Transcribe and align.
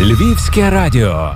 Львівське 0.00 0.70
радіо. 0.70 1.34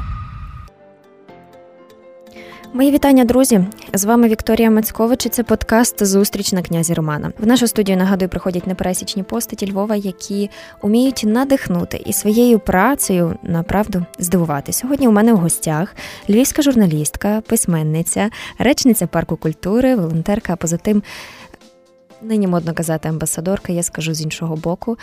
Мої 2.73 2.91
вітання, 2.91 3.25
друзі! 3.25 3.65
З 3.94 4.05
вами 4.05 4.28
Вікторія 4.28 4.71
Мацькович. 4.71 5.26
і 5.26 5.28
Це 5.28 5.42
подкаст 5.42 6.05
Зустріч 6.05 6.53
на 6.53 6.62
князі 6.62 6.94
Романа. 6.94 7.33
В 7.39 7.46
нашу 7.46 7.67
студію 7.67 7.98
нагадую 7.98 8.29
приходять 8.29 8.67
непересічні 8.67 9.23
постаті 9.23 9.73
Львова, 9.73 9.96
які 9.96 10.51
уміють 10.83 11.23
надихнути 11.27 12.03
і 12.07 12.12
своєю 12.12 12.59
працею 12.59 13.37
направду 13.43 14.07
здивувати. 14.19 14.73
Сьогодні 14.73 15.09
у 15.09 15.13
мене 15.13 15.33
в 15.33 15.37
гостях 15.37 15.97
львівська 16.31 16.63
журналістка, 16.63 17.43
письменниця, 17.47 18.31
речниця 18.59 19.07
парку 19.07 19.37
культури, 19.37 19.97
волонтерка. 19.97 20.53
А 20.53 20.57
поза 20.57 20.77
тим 20.77 21.03
нині 22.23 22.47
модно 22.47 22.75
казати 22.75 23.09
амбасадорка. 23.09 23.73
Я 23.73 23.83
скажу 23.83 24.15
з 24.15 24.23
іншого 24.23 24.57
боку. 24.57 24.99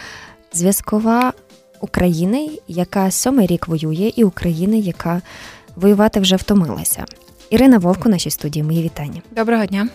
Зв'язкова 0.53 1.33
України, 1.81 2.49
яка 2.67 3.11
сьомий 3.11 3.47
рік 3.47 3.67
воює, 3.67 4.11
і 4.15 4.23
України, 4.23 4.79
яка 4.79 5.21
воювати 5.75 6.19
вже 6.19 6.35
втомилася. 6.35 7.05
Ірина 7.49 7.77
Вовко, 7.77 8.09
нашій 8.09 8.29
студії. 8.29 8.63
Мої 8.63 8.83
вітання. 8.83 9.21
Доброго 9.31 9.65
дня. 9.65 9.89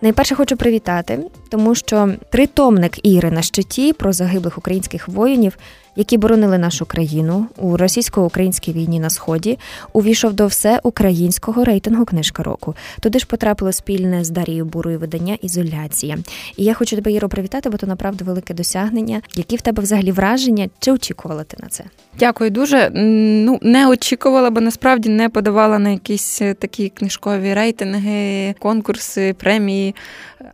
Найперше 0.00 0.34
хочу 0.34 0.56
привітати, 0.56 1.18
тому 1.50 1.74
що 1.74 2.14
тритомник 2.30 3.06
Іри 3.06 3.30
на 3.30 3.42
щиті 3.42 3.92
про 3.92 4.12
загиблих 4.12 4.58
українських 4.58 5.08
воїнів 5.08 5.58
які 5.96 6.16
боронили 6.16 6.58
нашу 6.58 6.86
країну 6.86 7.46
у 7.56 7.76
російсько-українській 7.76 8.72
війні 8.72 9.00
на 9.00 9.10
сході, 9.10 9.58
увійшов 9.92 10.32
до 10.32 10.46
всеукраїнського 10.46 11.64
рейтингу 11.64 12.04
книжка 12.04 12.42
року. 12.42 12.74
Туди 13.00 13.18
ж 13.18 13.26
потрапило 13.26 13.72
спільне 13.72 14.24
з 14.24 14.30
Дарією 14.30 14.64
Бурою 14.64 14.98
видання 14.98 15.38
Ізоляція. 15.42 16.18
І 16.56 16.64
я 16.64 16.74
хочу 16.74 16.96
тебе 16.96 17.12
Іро, 17.12 17.28
привітати, 17.28 17.70
бо 17.70 17.76
то 17.76 17.86
направду 17.86 18.24
велике 18.24 18.54
досягнення. 18.54 19.22
Які 19.36 19.56
в 19.56 19.60
тебе 19.60 19.82
взагалі 19.82 20.12
враження? 20.12 20.68
Чи 20.78 20.92
очікувала 20.92 21.44
ти 21.44 21.56
на 21.62 21.68
це? 21.68 21.84
Дякую 22.18 22.50
дуже. 22.50 22.90
Ну 22.94 23.58
не 23.62 23.88
очікувала, 23.88 24.50
бо 24.50 24.60
насправді 24.60 25.08
не 25.08 25.28
подавала 25.28 25.78
на 25.78 25.90
якісь 25.90 26.42
е, 26.42 26.54
такі 26.54 26.88
книжкові 26.88 27.54
рейтинги, 27.54 28.54
конкурси, 28.58 29.34
премії. 29.38 29.94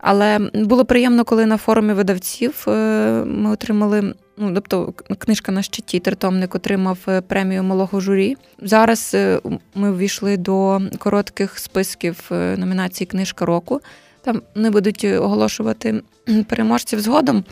Але 0.01 0.39
було 0.53 0.85
приємно, 0.85 1.23
коли 1.23 1.45
на 1.45 1.57
форумі 1.57 1.93
видавців 1.93 2.65
е, 2.67 2.71
ми 3.25 3.51
отримали 3.51 4.13
Ну, 4.37 4.53
тобто, 4.53 4.93
книжка 5.17 5.51
на 5.51 5.61
щиті 5.63 5.99
Тритомник 5.99 6.55
отримав 6.55 6.97
е, 7.07 7.21
премію 7.21 7.63
малого 7.63 7.99
журі. 7.99 8.37
Зараз 8.61 9.11
е, 9.13 9.39
ми 9.75 9.91
ввійшли 9.91 10.37
до 10.37 10.81
коротких 10.97 11.59
списків 11.59 12.29
е, 12.31 12.57
номінації 12.57 13.07
Книжка 13.07 13.45
року. 13.45 13.81
Там 14.21 14.41
не 14.55 14.71
будуть 14.71 15.03
оголошувати 15.03 16.01
переможців 16.47 16.99
згодом, 16.99 17.43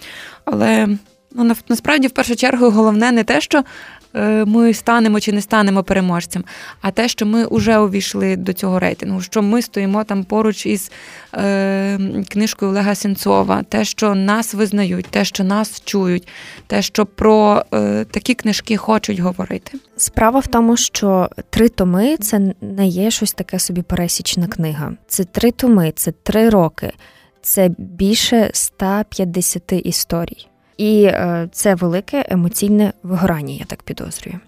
але 0.45 0.87
ну 1.31 1.55
насправді 1.69 2.07
в 2.07 2.11
першу 2.11 2.35
чергу 2.35 2.69
головне 2.69 3.11
не 3.11 3.23
те, 3.23 3.41
що 3.41 3.63
ми 4.45 4.73
станемо 4.73 5.19
чи 5.19 5.31
не 5.31 5.41
станемо 5.41 5.83
переможцем, 5.83 6.43
а 6.81 6.91
те, 6.91 7.07
що 7.07 7.25
ми 7.25 7.47
вже 7.51 7.77
увійшли 7.77 8.35
до 8.35 8.53
цього 8.53 8.79
рейтингу, 8.79 9.21
що 9.21 9.41
ми 9.41 9.61
стоїмо 9.61 10.03
там 10.03 10.23
поруч 10.23 10.65
із 10.65 10.91
е, 11.33 11.99
книжкою 12.29 12.71
Олега 12.71 12.95
Сенцова, 12.95 13.63
те, 13.63 13.85
що 13.85 14.15
нас 14.15 14.53
визнають, 14.53 15.05
те, 15.05 15.25
що 15.25 15.43
нас 15.43 15.81
чують, 15.85 16.27
те, 16.67 16.81
що 16.81 17.05
про 17.05 17.65
е, 17.73 18.05
такі 18.11 18.33
книжки 18.33 18.77
хочуть 18.77 19.19
говорити. 19.19 19.77
Справа 19.97 20.39
в 20.39 20.47
тому, 20.47 20.77
що 20.77 21.29
три 21.49 21.69
томи 21.69 22.17
це 22.17 22.53
не 22.61 22.87
є 22.87 23.11
щось 23.11 23.33
таке 23.33 23.59
собі 23.59 23.81
пересічна 23.81 24.47
книга. 24.47 24.93
Це 25.07 25.23
три 25.23 25.51
томи, 25.51 25.93
це 25.95 26.11
три 26.11 26.49
роки, 26.49 26.91
це 27.41 27.69
більше 27.77 28.51
150 28.53 29.71
історій. 29.71 30.50
І 30.77 31.03
е, 31.03 31.49
це 31.51 31.75
велике 31.75 32.25
емоційне 32.29 32.93
вигорання, 33.03 33.53
я 33.53 33.65
так 33.65 33.83
підозрюю. 33.83 34.39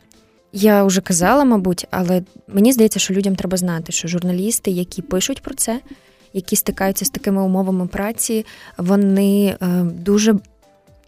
Я 0.54 0.84
вже 0.84 1.02
казала, 1.02 1.46
мабуть, 1.46 1.88
але 1.92 2.24
мені 2.48 2.74
здається, 2.74 3.00
що 3.00 3.14
людям 3.14 3.36
треба 3.36 3.58
знати, 3.58 3.92
що 3.92 4.08
журналісти, 4.08 4.72
які 4.72 5.02
пишуть 5.02 5.42
про 5.42 5.54
це, 5.54 5.80
які 6.34 6.56
стикаються 6.56 7.06
з 7.06 7.10
такими 7.10 7.42
умовами 7.42 7.88
праці, 7.88 8.46
вони 8.78 9.58
е, 9.62 9.68
дуже 9.84 10.36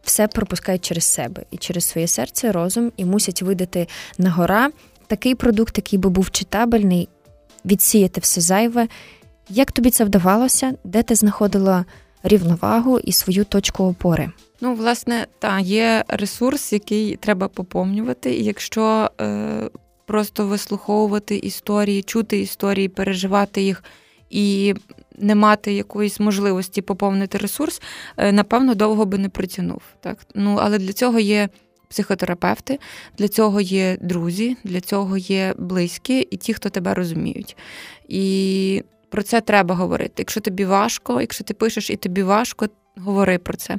все 0.04 0.28
пропускають 0.28 0.86
через 0.86 1.04
себе 1.04 1.44
і 1.52 1.58
через 1.58 1.86
своє 1.86 2.08
серце, 2.08 2.52
розум, 2.52 2.92
і 2.98 3.06
мусять 3.06 3.42
видати 3.42 3.88
на 4.18 4.32
гора 4.32 4.72
такий 5.08 5.36
продукт, 5.36 5.78
який 5.78 6.00
би 6.00 6.10
був 6.10 6.32
читабельний, 6.32 7.10
відсіяти 7.66 8.22
все 8.22 8.42
зайве. 8.42 8.88
Як 9.50 9.72
тобі 9.72 9.90
це 9.90 10.04
вдавалося? 10.04 10.74
Де 10.84 11.04
ти 11.04 11.16
знаходила 11.16 11.86
рівновагу 12.28 13.00
і 13.00 13.12
свою 13.12 13.46
точку 13.46 13.84
опори? 13.84 14.32
Ну, 14.62 14.76
власне, 14.76 15.28
та 15.40 15.60
є 15.60 16.04
ресурс, 16.08 16.74
який 16.74 17.16
треба 17.16 17.48
поповнювати. 17.48 18.36
І 18.36 18.44
якщо 18.44 19.12
е, 19.22 19.70
просто 20.06 20.48
вислуховувати 20.48 21.36
історії, 21.36 22.04
чути 22.04 22.40
історії, 22.40 22.88
переживати 22.88 23.62
їх 23.62 23.84
і 24.30 24.74
не 25.18 25.36
мати 25.36 25.74
якоїсь 25.74 26.20
можливості 26.20 26.82
поповнити 26.82 27.38
ресурс, 27.38 27.82
е, 28.18 28.32
напевно, 28.32 28.76
довго 28.76 29.06
би 29.06 29.18
не 29.18 29.30
протягнув. 29.30 29.82
Так? 30.00 30.18
Ну, 30.36 30.58
але 30.62 30.78
для 30.78 30.94
цього 30.94 31.20
є. 31.20 31.50
Психотерапевти, 31.90 32.80
для 33.18 33.28
цього 33.28 33.62
є 33.62 33.98
друзі, 34.02 34.58
для 34.64 34.82
цього 34.82 35.18
є 35.18 35.54
близькі 35.58 36.20
і 36.20 36.38
ті, 36.38 36.54
хто 36.54 36.70
тебе 36.70 36.94
розуміють. 36.94 37.58
І 38.08 38.84
про 39.16 39.24
це 39.24 39.42
треба 39.42 39.76
говорити. 39.76 40.14
Якщо 40.18 40.42
тобі 40.42 40.66
важко, 40.66 41.22
якщо 41.22 41.44
ти 41.44 41.54
пишеш 41.54 41.90
і 41.90 41.96
тобі 41.96 42.24
важко, 42.24 42.68
говори 42.98 43.38
про 43.38 43.58
це 43.58 43.78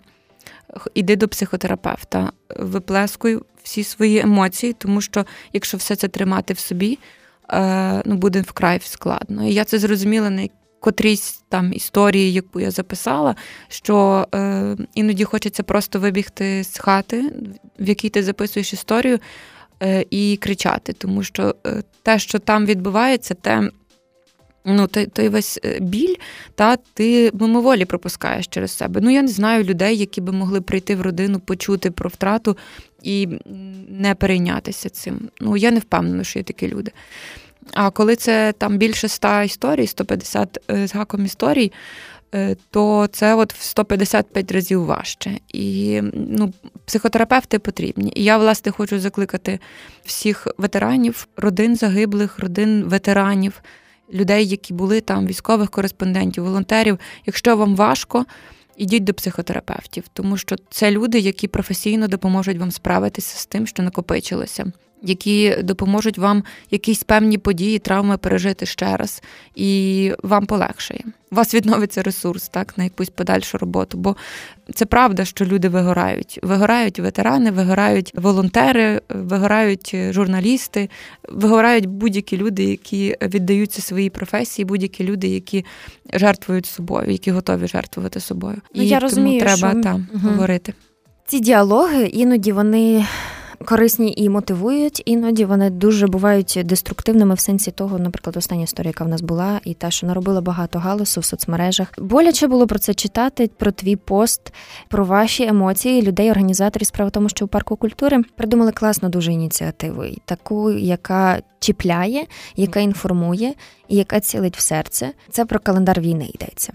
іди 0.94 1.16
до 1.16 1.28
психотерапевта, 1.28 2.32
виплескуй 2.56 3.38
всі 3.62 3.84
свої 3.84 4.18
емоції, 4.18 4.72
тому 4.72 5.00
що 5.00 5.26
якщо 5.52 5.76
все 5.76 5.96
це 5.96 6.08
тримати 6.08 6.54
в 6.54 6.58
собі, 6.58 6.98
е, 7.50 8.02
ну 8.04 8.14
буде 8.14 8.40
вкрай 8.40 8.80
складно. 8.84 9.48
І 9.48 9.54
я 9.54 9.64
це 9.64 9.78
зрозуміла 9.78 10.30
на 10.30 10.48
котрійсь 10.80 11.42
там 11.48 11.72
історії, 11.72 12.32
яку 12.32 12.60
я 12.60 12.70
записала, 12.70 13.36
що 13.68 14.26
е, 14.34 14.76
іноді 14.94 15.24
хочеться 15.24 15.62
просто 15.62 16.00
вибігти 16.00 16.64
з 16.64 16.78
хати, 16.78 17.32
в 17.78 17.88
якій 17.88 18.08
ти 18.08 18.22
записуєш 18.22 18.72
історію, 18.72 19.18
е, 19.82 20.04
і 20.10 20.36
кричати, 20.36 20.92
тому 20.92 21.22
що 21.22 21.54
е, 21.66 21.82
те, 22.02 22.18
що 22.18 22.38
там 22.38 22.66
відбувається, 22.66 23.34
те 23.34 23.70
ну, 24.66 24.86
той, 24.86 25.06
той 25.06 25.28
весь 25.28 25.58
е, 25.64 25.78
біль, 25.80 26.14
та 26.54 26.76
ти 26.76 27.30
мимоволі 27.34 27.84
пропускаєш 27.84 28.46
через 28.46 28.70
себе. 28.70 29.00
Ну, 29.00 29.10
я 29.10 29.22
не 29.22 29.28
знаю 29.28 29.64
людей, 29.64 29.96
які 29.96 30.20
би 30.20 30.32
могли 30.32 30.60
прийти 30.60 30.96
в 30.96 31.02
родину, 31.02 31.40
почути 31.40 31.90
про 31.90 32.08
втрату 32.08 32.56
і 33.02 33.28
не 33.88 34.14
перейнятися 34.14 34.90
цим. 34.90 35.28
Ну, 35.40 35.56
я 35.56 35.70
не 35.70 35.78
впевнена, 35.78 36.24
що 36.24 36.38
є 36.38 36.42
такі 36.42 36.68
люди. 36.68 36.92
А 37.72 37.90
коли 37.90 38.16
це 38.16 38.54
там 38.58 38.78
більше 38.78 39.08
100 39.08 39.42
історій, 39.42 39.86
150 39.86 40.58
е, 40.70 40.86
з 40.88 40.94
гаком 40.94 41.24
історій, 41.24 41.72
е, 42.34 42.56
то 42.70 43.08
це 43.12 43.34
от 43.34 43.54
в 43.54 43.62
155 43.62 44.52
разів 44.52 44.84
важче. 44.84 45.38
І 45.52 46.00
ну, 46.12 46.52
психотерапевти 46.84 47.58
потрібні. 47.58 48.12
І 48.14 48.24
я, 48.24 48.38
власне, 48.38 48.72
хочу 48.72 48.98
закликати 49.00 49.58
всіх 50.04 50.48
ветеранів, 50.58 51.28
родин 51.36 51.76
загиблих, 51.76 52.38
родин 52.38 52.84
ветеранів 52.84 53.62
людей, 54.12 54.46
які 54.46 54.74
були 54.74 55.00
там, 55.00 55.26
військових 55.26 55.70
кореспондентів, 55.70 56.44
волонтерів. 56.44 56.98
Якщо 57.26 57.56
вам 57.56 57.76
важко, 57.76 58.26
ідіть 58.76 59.04
до 59.04 59.14
психотерапевтів, 59.14 60.04
тому 60.12 60.36
що 60.36 60.56
це 60.70 60.90
люди, 60.90 61.18
які 61.18 61.48
професійно 61.48 62.08
допоможуть 62.08 62.58
вам 62.58 62.70
справитися 62.70 63.38
з 63.38 63.46
тим, 63.46 63.66
що 63.66 63.82
накопичилося 63.82 64.72
які 65.02 65.56
допоможуть 65.62 66.18
вам 66.18 66.44
якісь 66.70 67.02
певні 67.02 67.38
події, 67.38 67.78
травми 67.78 68.16
пережити 68.18 68.66
ще 68.66 68.96
раз, 68.96 69.22
і 69.54 70.12
вам 70.22 70.46
полегшає. 70.46 71.04
У 71.32 71.34
вас 71.34 71.54
відновиться 71.54 72.02
ресурс 72.02 72.48
так 72.48 72.78
на 72.78 72.84
якусь 72.84 73.08
подальшу 73.08 73.58
роботу. 73.58 73.98
Бо 73.98 74.16
це 74.74 74.86
правда, 74.86 75.24
що 75.24 75.44
люди 75.44 75.68
вигорають. 75.68 76.40
Вигорають 76.42 76.98
ветерани, 76.98 77.50
вигорають 77.50 78.12
волонтери, 78.14 79.00
вигорають 79.08 79.96
журналісти, 80.10 80.90
вигорають 81.28 81.86
будь-які 81.86 82.36
люди, 82.36 82.64
які 82.64 83.16
віддаються 83.22 83.82
своїй 83.82 84.10
професії, 84.10 84.66
будь-які 84.66 85.04
люди, 85.04 85.28
які 85.28 85.64
жертвують 86.12 86.66
собою, 86.66 87.10
які 87.10 87.30
готові 87.30 87.68
жертвувати 87.68 88.20
собою. 88.20 88.56
Ну, 88.74 88.82
і 88.82 88.86
я 88.86 88.98
тому 88.98 89.10
розумію, 89.10 89.40
треба 89.40 89.70
що... 89.72 89.80
там 89.82 90.08
угу. 90.14 90.28
говорити. 90.28 90.74
Ці 91.26 91.40
діалоги 91.40 92.06
іноді 92.06 92.52
вони 92.52 93.06
корисні 93.64 94.14
і 94.16 94.28
мотивують, 94.28 95.02
іноді 95.04 95.44
вони 95.44 95.70
дуже 95.70 96.06
бувають 96.06 96.60
деструктивними 96.64 97.34
в 97.34 97.40
сенсі 97.40 97.70
того, 97.70 97.98
наприклад, 97.98 98.36
остання 98.36 98.62
історія, 98.62 98.88
яка 98.88 99.04
в 99.04 99.08
нас 99.08 99.20
була, 99.20 99.60
і 99.64 99.74
та, 99.74 99.90
що 99.90 100.06
наробила 100.06 100.40
багато 100.40 100.78
галасу 100.78 101.20
в 101.20 101.24
соцмережах. 101.24 101.92
Боляче 101.98 102.46
було 102.46 102.66
про 102.66 102.78
це 102.78 102.94
читати, 102.94 103.50
про 103.56 103.72
твій 103.72 103.96
пост, 103.96 104.52
про 104.88 105.04
ваші 105.04 105.42
емоції 105.46 106.02
людей, 106.02 106.30
організаторів. 106.30 106.86
Справа 106.86 107.08
в 107.08 107.12
тому, 107.12 107.28
що 107.28 107.44
у 107.44 107.48
парку 107.48 107.76
культури 107.76 108.22
придумали 108.36 108.72
класну 108.72 109.08
дуже 109.08 109.32
ініціативу, 109.32 110.04
таку, 110.24 110.70
яка 110.70 111.40
чіпляє, 111.58 112.26
яка 112.56 112.80
інформує 112.80 113.54
і 113.88 113.96
яка 113.96 114.20
цілить 114.20 114.56
в 114.56 114.60
серце. 114.60 115.12
Це 115.30 115.44
про 115.44 115.58
календар 115.58 116.00
війни 116.00 116.30
йдеться. 116.34 116.72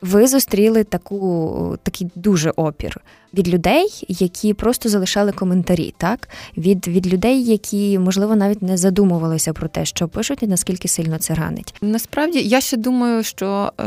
Ви 0.00 0.26
зустріли 0.26 0.84
таку 0.84 1.78
такий 1.82 2.08
дуже 2.14 2.50
опір 2.50 3.00
від 3.34 3.48
людей, 3.48 4.04
які 4.08 4.54
просто 4.54 4.88
залишали 4.88 5.32
коментарі, 5.32 5.94
так 5.98 6.28
від 6.56 6.88
від 6.88 7.12
людей, 7.12 7.44
які 7.44 7.98
можливо 7.98 8.36
навіть 8.36 8.62
не 8.62 8.76
задумувалися 8.76 9.52
про 9.52 9.68
те, 9.68 9.84
що 9.84 10.08
пишуть, 10.08 10.42
і 10.42 10.46
наскільки 10.46 10.88
сильно 10.88 11.18
це 11.18 11.34
ранить. 11.34 11.74
Насправді 11.82 12.38
я 12.38 12.60
ще 12.60 12.76
думаю, 12.76 13.22
що 13.22 13.72
е, 13.80 13.84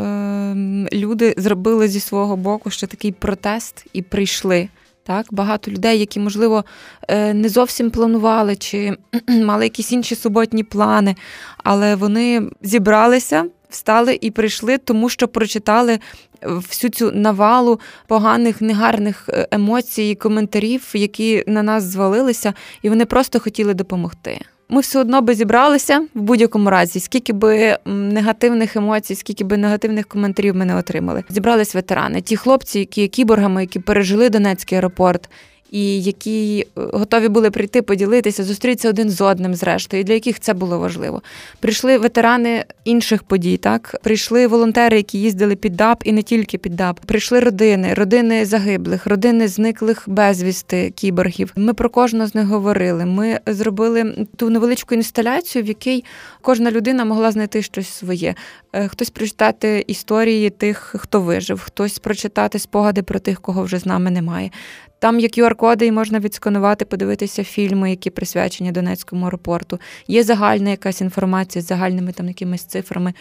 люди 0.93 1.33
зробили 1.37 1.87
зі 1.87 1.99
свого 1.99 2.37
боку 2.37 2.69
ще 2.69 2.87
такий 2.87 3.11
протест 3.11 3.85
і 3.93 4.01
прийшли. 4.01 4.69
Так, 5.03 5.25
багато 5.31 5.71
людей, 5.71 5.99
які, 5.99 6.19
можливо, 6.19 6.65
е, 7.07 7.33
не 7.33 7.49
зовсім 7.49 7.91
планували 7.91 8.55
чи 8.55 8.97
мали 9.27 9.63
якісь 9.63 9.91
інші 9.91 10.15
суботні 10.15 10.63
плани, 10.63 11.15
але 11.63 11.95
вони 11.95 12.49
зібралися, 12.61 13.45
встали 13.69 14.17
і 14.21 14.31
прийшли, 14.31 14.77
тому 14.77 15.09
що 15.09 15.27
прочитали 15.27 15.99
всю 16.41 16.91
цю 16.91 17.11
навалу 17.11 17.79
поганих, 18.07 18.61
негарних 18.61 19.29
е, 19.29 19.47
емоцій, 19.51 20.15
коментарів, 20.15 20.89
які 20.93 21.43
на 21.47 21.63
нас 21.63 21.83
звалилися, 21.83 22.53
і 22.81 22.89
вони 22.89 23.05
просто 23.05 23.39
хотіли 23.39 23.73
допомогти. 23.73 24.41
Ми 24.71 24.81
все 24.81 24.99
одно 24.99 25.21
би 25.21 25.33
зібралися 25.33 25.99
в 26.13 26.21
будь-якому 26.21 26.69
разі, 26.69 26.99
скільки 26.99 27.33
би 27.33 27.77
негативних 27.85 28.75
емоцій, 28.75 29.15
скільки 29.15 29.43
би 29.43 29.57
негативних 29.57 30.07
коментарів 30.07 30.55
ми 30.55 30.65
не 30.65 30.75
отримали. 30.75 31.23
Зібрались 31.29 31.75
ветерани, 31.75 32.21
ті 32.21 32.35
хлопці, 32.35 32.79
які 32.79 33.01
є 33.01 33.07
кіборгами, 33.07 33.61
які 33.61 33.79
пережили 33.79 34.29
Донецький 34.29 34.75
аеропорт, 34.75 35.29
і 35.71 36.01
які 36.01 36.59
е, 36.59 36.81
готові 36.93 37.27
були 37.27 37.51
прийти, 37.51 37.81
поділитися, 37.81 38.43
зустрітися 38.43 38.89
один 38.89 39.09
з 39.09 39.21
одним, 39.21 39.55
зрештою, 39.55 40.01
і 40.01 40.03
для 40.03 40.13
яких 40.13 40.39
це 40.39 40.53
було 40.53 40.79
важливо. 40.79 41.21
Прийшли 41.59 41.97
ветерани 41.97 42.65
інших 42.85 43.23
подій, 43.23 43.57
так 43.57 43.99
прийшли 44.03 44.47
волонтери, 44.47 44.97
які 44.97 45.19
їздили 45.19 45.55
під 45.55 45.75
ДАП 45.75 46.01
і 46.05 46.11
не 46.11 46.23
тільки 46.23 46.57
під 46.57 46.75
ДАП. 46.75 46.99
Прийшли 46.99 47.39
родини, 47.39 47.93
родини 47.93 48.45
загиблих, 48.45 49.07
родини 49.07 49.47
зниклих 49.47 50.03
безвісти 50.07 50.91
кіборгів. 50.95 51.53
Ми 51.55 51.73
про 51.73 51.89
кожного 51.89 52.27
з 52.27 52.35
них 52.35 52.45
говорили. 52.45 53.05
Ми 53.05 53.39
зробили 53.45 54.27
ту 54.35 54.49
невеличку 54.49 54.95
інсталяцію, 54.95 55.63
в 55.63 55.67
якій 55.67 56.03
кожна 56.41 56.71
людина 56.71 57.05
могла 57.05 57.31
знайти 57.31 57.61
щось 57.61 57.89
своє. 57.89 58.35
Е, 58.73 58.87
хтось 58.87 59.09
прочитати 59.09 59.83
історії 59.87 60.49
тих, 60.49 60.95
хто 60.97 61.21
вижив, 61.21 61.59
хтось 61.59 61.99
прочитати 61.99 62.59
спогади 62.59 63.01
про 63.01 63.19
тих, 63.19 63.41
кого 63.41 63.63
вже 63.63 63.79
з 63.79 63.85
нами 63.85 64.11
немає. 64.11 64.51
Там 64.99 65.19
є 65.19 65.27
QR-коди, 65.27 65.85
і 65.85 65.91
можна 65.91 66.19
відсканувати, 66.19 66.85
подивитися 66.85 67.43
фільми, 67.43 67.89
які 67.89 68.09
присвячені 68.09 68.71
Донецькому 68.71 69.25
аеропорту. 69.25 69.79
Є 70.07 70.23
загальна 70.23 70.69
якась 70.69 71.01
інформація 71.01 71.61
з 71.61 71.65
загальними 71.65 72.11
там 72.11 72.27
якимись 72.27 72.63
цифрами 72.63 73.13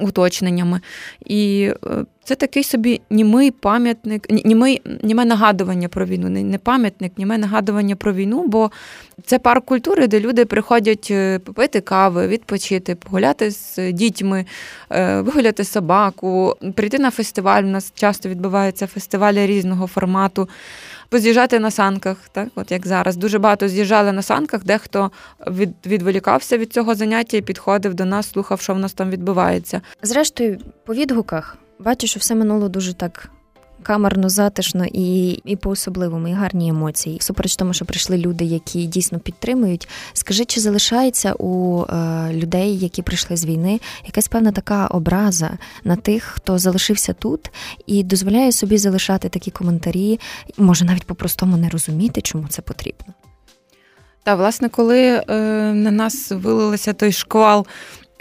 уточненнями. 0.00 0.80
І 1.26 1.72
е, 1.86 2.04
це 2.24 2.34
такий 2.34 2.64
собі 2.64 3.00
німий 3.10 3.50
пам'ятник, 3.50 4.44
німий, 4.44 4.82
німе 5.02 5.24
нагадування 5.24 5.88
про 5.88 6.06
війну. 6.06 6.28
Не 6.28 6.58
пам'ятник, 6.58 7.12
німе 7.18 7.38
нагадування 7.38 7.96
про 7.96 8.12
війну, 8.12 8.44
бо 8.46 8.70
це 9.24 9.38
парк 9.38 9.64
культури, 9.64 10.06
де 10.06 10.20
люди 10.20 10.44
приходять 10.44 11.08
е, 11.10 11.38
попити 11.38 11.80
кави, 11.80 12.28
відпочити, 12.28 12.94
погуляти 12.94 13.50
з 13.50 13.92
дітьми, 13.92 14.46
е, 14.90 15.20
вигуляти 15.20 15.64
собаку, 15.64 16.56
прийти 16.74 16.98
на 16.98 17.10
фестиваль. 17.10 17.62
У 17.62 17.66
нас 17.66 17.92
часто 17.94 18.28
відбуваються 18.28 18.86
фестивалі 18.86 19.46
різного 19.46 19.86
формату 19.86 20.48
поз'їжджати 21.12 21.58
на 21.58 21.70
санках, 21.70 22.16
так 22.32 22.48
от 22.54 22.72
як 22.72 22.86
зараз. 22.86 23.16
Дуже 23.16 23.38
багато 23.38 23.68
з'їжджали 23.68 24.12
на 24.12 24.22
санках, 24.22 24.64
дехто 24.64 25.10
від, 25.46 25.70
відволікався 25.86 26.58
від 26.58 26.72
цього 26.72 26.94
заняття 26.94 27.36
і 27.36 27.42
підходив 27.42 27.94
до 27.94 28.04
нас, 28.04 28.30
слухав, 28.30 28.60
що 28.60 28.74
в 28.74 28.78
нас 28.78 28.92
там 28.92 29.10
відбувається. 29.10 29.80
Зрештою, 30.02 30.58
по 30.86 30.94
відгуках 30.94 31.56
бачу, 31.78 32.06
що 32.06 32.20
все 32.20 32.34
минуло 32.34 32.68
дуже 32.68 32.94
так 32.94 33.30
камерно, 33.82 34.28
затишно 34.28 34.86
і 34.92 35.30
і 35.30 35.56
по-особливому, 35.56 36.28
і 36.28 36.32
гарні 36.32 36.68
емоції. 36.68 37.18
Супереч 37.20 37.56
тому, 37.56 37.72
що 37.72 37.84
прийшли 37.84 38.18
люди, 38.18 38.44
які 38.44 38.86
дійсно 38.86 39.18
підтримують. 39.18 39.88
Скажи, 40.12 40.44
чи 40.44 40.60
залишається 40.60 41.34
у 41.38 41.82
е, 41.82 42.32
людей, 42.32 42.78
які 42.78 43.02
прийшли 43.02 43.36
з 43.36 43.44
війни, 43.44 43.80
якась 44.06 44.28
певна 44.28 44.52
така 44.52 44.86
образа 44.86 45.50
на 45.84 45.96
тих, 45.96 46.24
хто 46.24 46.58
залишився 46.58 47.12
тут, 47.12 47.50
і 47.86 48.02
дозволяє 48.02 48.52
собі 48.52 48.78
залишати 48.78 49.28
такі 49.28 49.50
коментарі, 49.50 50.20
може 50.56 50.84
навіть 50.84 51.04
по-простому 51.04 51.56
не 51.56 51.68
розуміти, 51.68 52.20
чому 52.20 52.48
це 52.48 52.62
потрібно. 52.62 53.14
Та, 54.24 54.34
власне, 54.34 54.68
коли 54.68 55.00
е, 55.00 55.22
на 55.74 55.90
нас 55.90 56.30
вилилося 56.30 56.92
той 56.92 57.12
шквал 57.12 57.66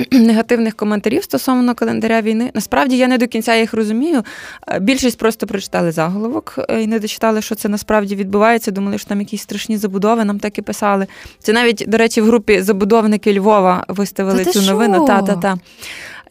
негативних 0.12 0.76
коментарів 0.76 1.24
стосовно 1.24 1.76
календаря 1.76 2.22
війни. 2.22 2.52
Насправді 2.54 2.98
я 2.98 3.08
не 3.08 3.18
до 3.18 3.28
кінця 3.28 3.56
їх 3.56 3.74
розумію. 3.74 4.24
Е, 4.68 4.80
більшість 4.80 5.18
просто 5.18 5.48
прочитали 5.48 5.92
заголовок 5.92 6.60
е, 6.70 6.82
і 6.82 6.88
не 6.88 7.00
дочитали, 7.00 7.42
що 7.42 7.56
це 7.56 7.70
насправді 7.70 8.16
відбувається. 8.16 8.72
Думали, 8.72 8.98
що 8.98 9.10
там 9.10 9.20
якісь 9.20 9.42
страшні 9.42 9.78
забудови, 9.78 10.26
нам 10.26 10.40
так 10.40 10.58
і 10.58 10.62
писали. 10.62 11.08
Це 11.40 11.54
навіть, 11.54 11.84
до 11.88 11.98
речі, 11.98 12.22
в 12.22 12.26
групі 12.26 12.62
забудовники 12.62 13.34
Львова 13.34 13.86
виставили 13.88 14.46
Та 14.46 14.52
цю 14.52 14.62
новину. 14.62 15.06
Та-та-та. 15.08 15.58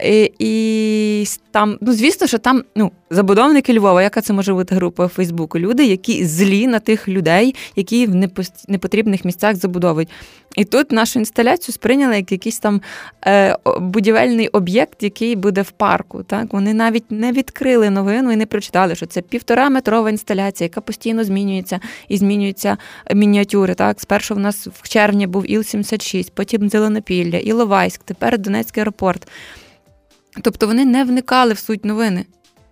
І, 0.05 0.33
і 0.39 1.27
там, 1.51 1.79
ну 1.81 1.93
звісно, 1.93 2.27
що 2.27 2.39
там 2.39 2.65
ну, 2.77 2.93
забудовники 3.11 3.75
Львова, 3.75 4.03
яка 4.03 4.21
це 4.21 4.33
може 4.33 4.55
бути 4.55 4.75
група 4.75 5.05
у 5.05 5.09
Фейсбуку? 5.09 5.59
Люди, 5.59 5.85
які 5.85 6.25
злі 6.25 6.67
на 6.67 6.79
тих 6.79 7.09
людей, 7.09 7.55
які 7.77 8.07
в 8.07 8.15
непотрібних 8.69 9.25
місцях 9.25 9.57
забудовують. 9.57 10.09
І 10.57 10.65
тут 10.65 10.93
нашу 10.93 11.19
інсталяцію 11.19 11.73
сприйняли 11.73 12.17
як 12.17 12.33
якийсь 12.33 12.59
там 12.59 12.81
е, 13.27 13.57
будівельний 13.81 14.49
об'єкт, 14.49 15.03
який 15.03 15.37
буде 15.37 15.63
в 15.63 15.71
парку. 15.71 16.23
Так 16.23 16.53
Вони 16.53 16.75
навіть 16.75 17.11
не 17.11 17.33
відкрили 17.33 17.91
новину 17.91 18.33
і 18.33 18.37
не 18.37 18.47
прочитали, 18.47 18.95
що 18.95 19.07
це 19.07 19.21
півтора 19.21 19.71
метрова 19.71 20.11
інсталяція, 20.11 20.67
яка 20.67 20.81
постійно 20.81 21.25
змінюється 21.25 21.81
і 22.09 22.17
змінюються 22.17 22.77
мініатюри. 23.15 23.75
Так, 23.75 24.01
Спершу 24.01 24.35
в 24.35 24.39
нас 24.39 24.67
в 24.67 24.89
червні 24.89 25.27
був 25.27 25.45
Іл-76, 25.45 26.31
потім 26.35 26.69
Зеленопілля, 26.69 27.39
Іловайськ, 27.39 28.03
тепер 28.05 28.39
Донецький 28.39 28.81
аеропорт. 28.81 29.29
Тобто 30.43 30.67
вони 30.67 30.85
не 30.85 31.05
вникали 31.05 31.53
в 31.53 31.59
суть 31.59 31.85
новини. 31.85 32.25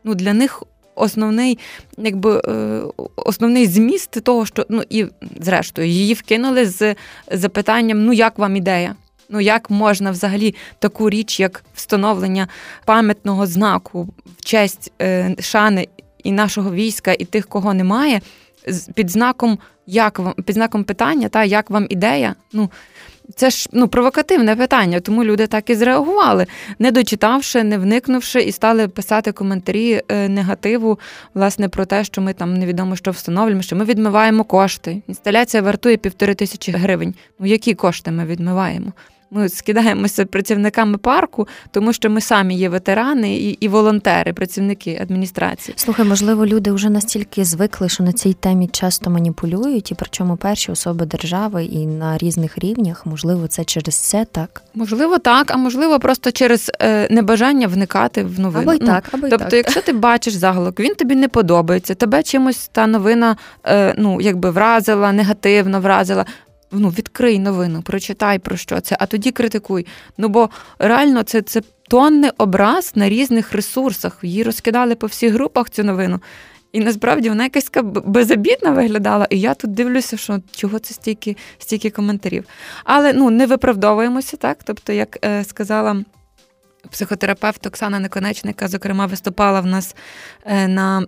Ну, 0.04 0.14
Для 0.14 0.32
них 0.32 0.62
основний 0.94 1.58
якби, 1.98 2.40
е, 2.48 2.82
основний 3.16 3.66
зміст 3.66 4.10
того, 4.24 4.46
що 4.46 4.66
ну 4.68 4.82
і 4.90 5.06
зрештою 5.40 5.88
її 5.88 6.14
вкинули 6.14 6.66
з 6.66 6.94
запитанням: 7.32 8.04
ну 8.04 8.12
як 8.12 8.38
вам 8.38 8.56
ідея? 8.56 8.94
Ну 9.28 9.40
як 9.40 9.70
можна 9.70 10.10
взагалі 10.10 10.54
таку 10.78 11.10
річ, 11.10 11.40
як 11.40 11.64
встановлення 11.74 12.48
пам'ятного 12.84 13.46
знаку 13.46 14.08
в 14.38 14.44
честь 14.44 14.92
е, 15.02 15.36
шани 15.40 15.88
і 16.24 16.32
нашого 16.32 16.72
війська, 16.72 17.12
і 17.18 17.24
тих, 17.24 17.46
кого 17.46 17.74
немає, 17.74 18.20
під 18.94 19.10
знаком 19.10 19.58
як 19.86 20.18
вам 20.18 20.32
під 20.32 20.54
знаком 20.54 20.84
питання, 20.84 21.28
та 21.28 21.44
як 21.44 21.70
вам 21.70 21.86
ідея? 21.90 22.34
Ну 22.52 22.70
це 23.34 23.50
ж 23.50 23.68
ну 23.72 23.88
провокативне 23.88 24.56
питання, 24.56 25.00
тому 25.00 25.24
люди 25.24 25.46
так 25.46 25.70
і 25.70 25.74
зреагували, 25.74 26.46
не 26.78 26.90
дочитавши, 26.90 27.62
не 27.62 27.78
вникнувши, 27.78 28.40
і 28.40 28.52
стали 28.52 28.88
писати 28.88 29.32
коментарі 29.32 30.02
е, 30.08 30.28
негативу, 30.28 30.98
власне, 31.34 31.68
про 31.68 31.86
те, 31.86 32.04
що 32.04 32.20
ми 32.20 32.32
там 32.32 32.54
невідомо 32.54 32.96
що 32.96 33.10
встановлюємо, 33.10 33.62
що 33.62 33.76
ми 33.76 33.84
відмиваємо 33.84 34.44
кошти. 34.44 35.02
Інсталяція 35.08 35.62
вартує 35.62 35.96
півтори 35.96 36.34
тисячі 36.34 36.72
гривень. 36.72 37.14
Ну 37.38 37.46
які 37.46 37.74
кошти 37.74 38.10
ми 38.10 38.24
відмиваємо? 38.24 38.92
Ми 39.30 39.48
скидаємося 39.48 40.26
працівниками 40.26 40.98
парку, 40.98 41.48
тому 41.70 41.92
що 41.92 42.10
ми 42.10 42.20
самі 42.20 42.56
є 42.56 42.68
ветерани 42.68 43.36
і 43.36 43.48
і 43.50 43.68
волонтери, 43.68 44.32
працівники 44.32 44.98
адміністрації. 45.02 45.74
Слухай, 45.78 46.06
можливо, 46.06 46.46
люди 46.46 46.72
вже 46.72 46.90
настільки 46.90 47.44
звикли, 47.44 47.88
що 47.88 48.04
на 48.04 48.12
цій 48.12 48.32
темі 48.32 48.68
часто 48.68 49.10
маніпулюють, 49.10 49.90
і 49.90 49.94
причому 49.94 50.36
перші 50.36 50.72
особи 50.72 51.06
держави 51.06 51.64
і 51.64 51.86
на 51.86 52.18
різних 52.18 52.58
рівнях, 52.58 53.06
можливо, 53.06 53.46
це 53.46 53.64
через 53.64 53.94
це 53.94 54.24
так. 54.24 54.62
Можливо, 54.74 55.18
так, 55.18 55.50
а 55.50 55.56
можливо, 55.56 56.00
просто 56.00 56.32
через 56.32 56.70
е, 56.80 57.08
небажання 57.14 57.66
вникати 57.66 58.24
в 58.24 58.40
новину. 58.40 58.62
Або 58.62 58.72
й 58.72 58.78
ну, 58.80 58.86
так, 58.86 59.04
або 59.12 59.26
й 59.26 59.30
тобто, 59.30 59.44
так. 59.44 59.54
якщо 59.54 59.80
ти 59.80 59.92
бачиш 59.92 60.34
заголовок, 60.34 60.80
він 60.80 60.94
тобі 60.94 61.14
не 61.14 61.28
подобається, 61.28 61.94
тебе 61.94 62.22
чимось 62.22 62.68
та 62.72 62.86
новина 62.86 63.36
е, 63.64 63.94
ну 63.98 64.20
якби 64.20 64.50
вразила, 64.50 65.12
негативно 65.12 65.80
вразила 65.80 66.24
ну, 66.72 66.88
відкрий 66.88 67.38
новину, 67.38 67.82
прочитай 67.82 68.38
про 68.38 68.56
що 68.56 68.80
це, 68.80 68.96
а 69.00 69.06
тоді 69.06 69.30
критикуй. 69.30 69.86
Ну 70.18 70.28
бо 70.28 70.50
реально 70.78 71.22
це 71.22 71.42
це 71.42 71.62
тонний 71.88 72.30
образ 72.38 72.92
на 72.94 73.08
різних 73.08 73.52
ресурсах. 73.52 74.18
Її 74.22 74.42
розкидали 74.42 74.94
по 74.94 75.06
всіх 75.06 75.32
групах 75.32 75.70
цю 75.70 75.84
новину. 75.84 76.20
І 76.72 76.80
насправді 76.80 77.28
вона 77.28 77.44
якась 77.44 77.70
безобідна 78.04 78.70
виглядала, 78.70 79.26
і 79.30 79.40
я 79.40 79.54
тут 79.54 79.72
дивлюся, 79.72 80.16
що 80.16 80.40
чого 80.50 80.78
це 80.78 80.94
стільки 80.94 81.36
стільки 81.58 81.90
коментарів. 81.90 82.44
Але 82.84 83.12
ну 83.12 83.30
не 83.30 83.46
виправдовуємося 83.46 84.36
так. 84.36 84.58
Тобто, 84.64 84.92
як 84.92 85.18
е, 85.24 85.44
сказала 85.44 86.04
психотерапевт 86.90 87.66
Оксана 87.66 87.98
Неконечника, 87.98 88.68
зокрема, 88.68 89.06
виступала 89.06 89.60
в 89.60 89.66
нас 89.66 89.96
е, 90.44 90.68
на 90.68 91.06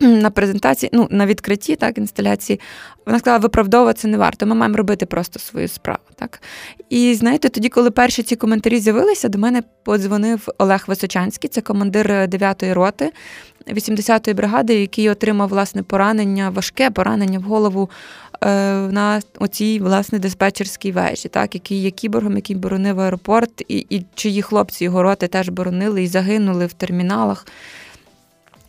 на 0.00 0.30
презентації, 0.30 0.90
ну 0.92 1.08
на 1.10 1.26
відкритті 1.26 1.76
так, 1.76 1.98
інсталяції, 1.98 2.60
вона 3.06 3.18
сказала, 3.18 3.38
виправдовуватися 3.38 4.08
не 4.08 4.18
варто. 4.18 4.46
Ми 4.46 4.54
маємо 4.54 4.76
робити 4.76 5.06
просто 5.06 5.38
свою 5.38 5.68
справу. 5.68 6.00
Так? 6.16 6.42
І 6.90 7.14
знаєте, 7.14 7.48
тоді, 7.48 7.68
коли 7.68 7.90
перші 7.90 8.22
ці 8.22 8.36
коментарі 8.36 8.78
з'явилися, 8.78 9.28
до 9.28 9.38
мене 9.38 9.62
подзвонив 9.84 10.48
Олег 10.58 10.84
Височанський, 10.86 11.50
це 11.50 11.60
командир 11.60 12.06
9-ї 12.06 12.74
роти 12.74 13.12
80-ї 13.66 14.34
бригади, 14.34 14.74
який 14.74 15.10
отримав 15.10 15.48
власне 15.48 15.82
поранення, 15.82 16.50
важке 16.50 16.90
поранення 16.90 17.38
в 17.38 17.42
голову 17.42 17.90
е, 18.44 18.48
на 18.74 19.20
оцій 19.38 19.78
власне 19.78 20.18
диспетчерській 20.18 20.92
вежі, 20.92 21.28
так, 21.28 21.54
який 21.54 21.78
є 21.78 21.90
кіборгом, 21.90 22.36
який 22.36 22.56
боронив 22.56 23.00
аеропорт, 23.00 23.64
і, 23.68 23.86
і 23.90 24.06
чиї 24.14 24.42
хлопці 24.42 24.84
його 24.84 25.02
роти 25.02 25.28
теж 25.28 25.48
боронили 25.48 26.02
і 26.02 26.06
загинули 26.06 26.66
в 26.66 26.72
терміналах. 26.72 27.46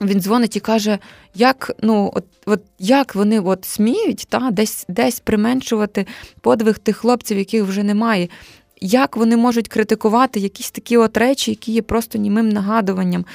Він 0.03 0.21
дзвонить 0.21 0.55
і 0.55 0.59
каже, 0.59 0.99
як 1.35 1.71
ну, 1.81 2.11
от, 2.15 2.25
от 2.45 2.61
як 2.79 3.15
вони 3.15 3.39
от 3.39 3.65
сміють 3.65 4.25
та, 4.29 4.49
десь 4.51 4.85
десь 4.87 5.19
применшувати 5.19 6.05
подвиг 6.41 6.77
тих 6.77 6.97
хлопців, 6.97 7.37
яких 7.37 7.63
вже 7.63 7.83
немає. 7.83 8.27
Як 8.81 9.17
вони 9.17 9.37
можуть 9.37 9.67
критикувати 9.67 10.39
якісь 10.39 10.71
такі 10.71 10.97
от 10.97 11.17
речі, 11.17 11.51
які 11.51 11.71
є 11.71 11.81
просто 11.81 12.17
німим 12.17 12.49
нагадуванням? 12.49 13.25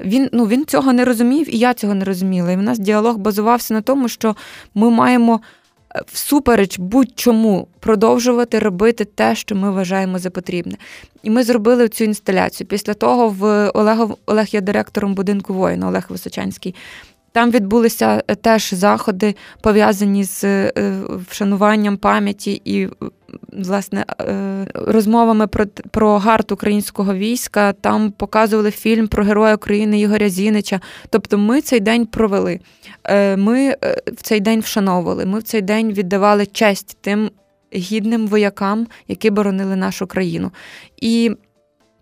Він 0.00 0.28
ну, 0.32 0.46
він 0.46 0.66
цього 0.66 0.92
не 0.92 1.04
розумів, 1.04 1.54
і 1.54 1.58
я 1.58 1.74
цього 1.74 1.94
не 1.94 2.04
розуміла. 2.04 2.52
І 2.52 2.56
в 2.56 2.62
нас 2.62 2.78
діалог 2.78 3.16
базувався 3.16 3.74
на 3.74 3.80
тому, 3.80 4.08
що 4.08 4.36
ми 4.74 4.90
маємо 4.90 5.40
всупереч 6.12 6.78
будь-чому 6.78 7.68
продовжувати 7.80 8.58
робити 8.58 9.04
те, 9.04 9.34
що 9.34 9.54
ми 9.54 9.70
вважаємо 9.70 10.18
за 10.18 10.30
потрібне. 10.30 10.76
І 11.22 11.30
ми 11.30 11.42
зробили 11.42 11.88
цю 11.88 12.04
інсталяцію. 12.04 12.66
Після 12.66 12.94
того 12.94 13.28
в 13.28 13.70
Олег, 13.70 13.98
Олег 14.26 14.46
є 14.50 14.60
директором 14.60 15.14
будинку 15.14 15.54
воїна, 15.54 15.88
Олег 15.88 16.06
Височанський. 16.08 16.74
Там 17.32 17.50
відбулися 17.50 18.20
теж 18.20 18.74
заходи, 18.74 19.34
пов'язані 19.60 20.24
з 20.24 20.44
е, 20.44 20.72
вшануванням 21.30 21.96
пам'яті 21.96 22.62
і 22.64 22.88
власне 23.52 24.04
е, 24.20 24.66
розмовами 24.74 25.46
про 25.46 25.66
про 25.90 26.18
гарт 26.18 26.52
українського 26.52 27.14
війська. 27.14 27.72
Там 27.72 28.10
показували 28.10 28.70
фільм 28.70 29.08
про 29.08 29.24
Героя 29.24 29.54
України 29.54 30.00
Ігоря 30.00 30.28
Зінича. 30.28 30.80
Тобто, 31.10 31.38
ми 31.38 31.60
цей 31.60 31.80
день 31.80 32.06
провели. 32.06 32.60
Ми 33.36 33.76
в 34.06 34.22
цей 34.22 34.40
день 34.40 34.60
вшановували. 34.60 35.26
Ми 35.26 35.38
в 35.38 35.42
цей 35.42 35.62
день 35.62 35.92
віддавали 35.92 36.46
честь 36.46 36.98
тим 37.00 37.30
гідним 37.74 38.26
воякам, 38.26 38.86
які 39.08 39.30
боронили 39.30 39.76
нашу 39.76 40.06
країну. 40.06 40.50
І 40.96 41.30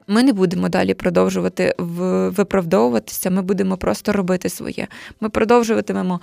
ми 0.07 0.23
не 0.23 0.33
будемо 0.33 0.69
далі 0.69 0.95
продовжувати 0.95 1.75
виправдовуватися, 1.79 3.31
ми 3.31 3.43
будемо 3.43 3.77
просто 3.77 4.13
робити 4.13 4.49
своє. 4.49 4.87
Ми 5.21 5.29
продовжуватимемо 5.29 6.21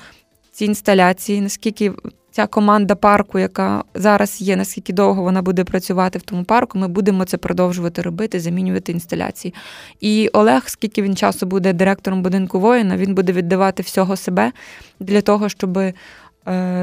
ці 0.52 0.66
інсталяції, 0.66 1.42
наскільки 1.42 1.92
ця 2.32 2.48
команда 2.48 2.96
парку, 2.96 3.40
яка 3.40 3.84
зараз 3.94 4.42
є, 4.42 4.56
наскільки 4.56 4.94
довго 4.94 5.24
вона 5.24 5.42
буде 5.42 5.64
працювати 5.64 6.20
в 6.20 6.22
тому 6.22 6.44
парку, 6.44 6.78
ми 6.78 6.88
будемо 6.88 7.26
це 7.26 7.38
продовжувати 7.38 8.02
робити, 8.02 8.40
замінювати 8.40 8.92
інсталяції. 8.92 9.54
І 10.00 10.30
Олег, 10.34 10.64
скільки 10.66 11.02
він 11.02 11.16
часу 11.16 11.46
буде 11.46 11.74
директором 11.74 12.22
будинку 12.22 12.60
воїна, 12.60 12.98
він 12.98 13.16
буде 13.16 13.32
віддавати 13.32 13.84
всього 13.84 14.16
себе 14.16 14.52
для 15.00 15.22
того, 15.22 15.50
щоб 15.50 15.78
е, 15.78 15.94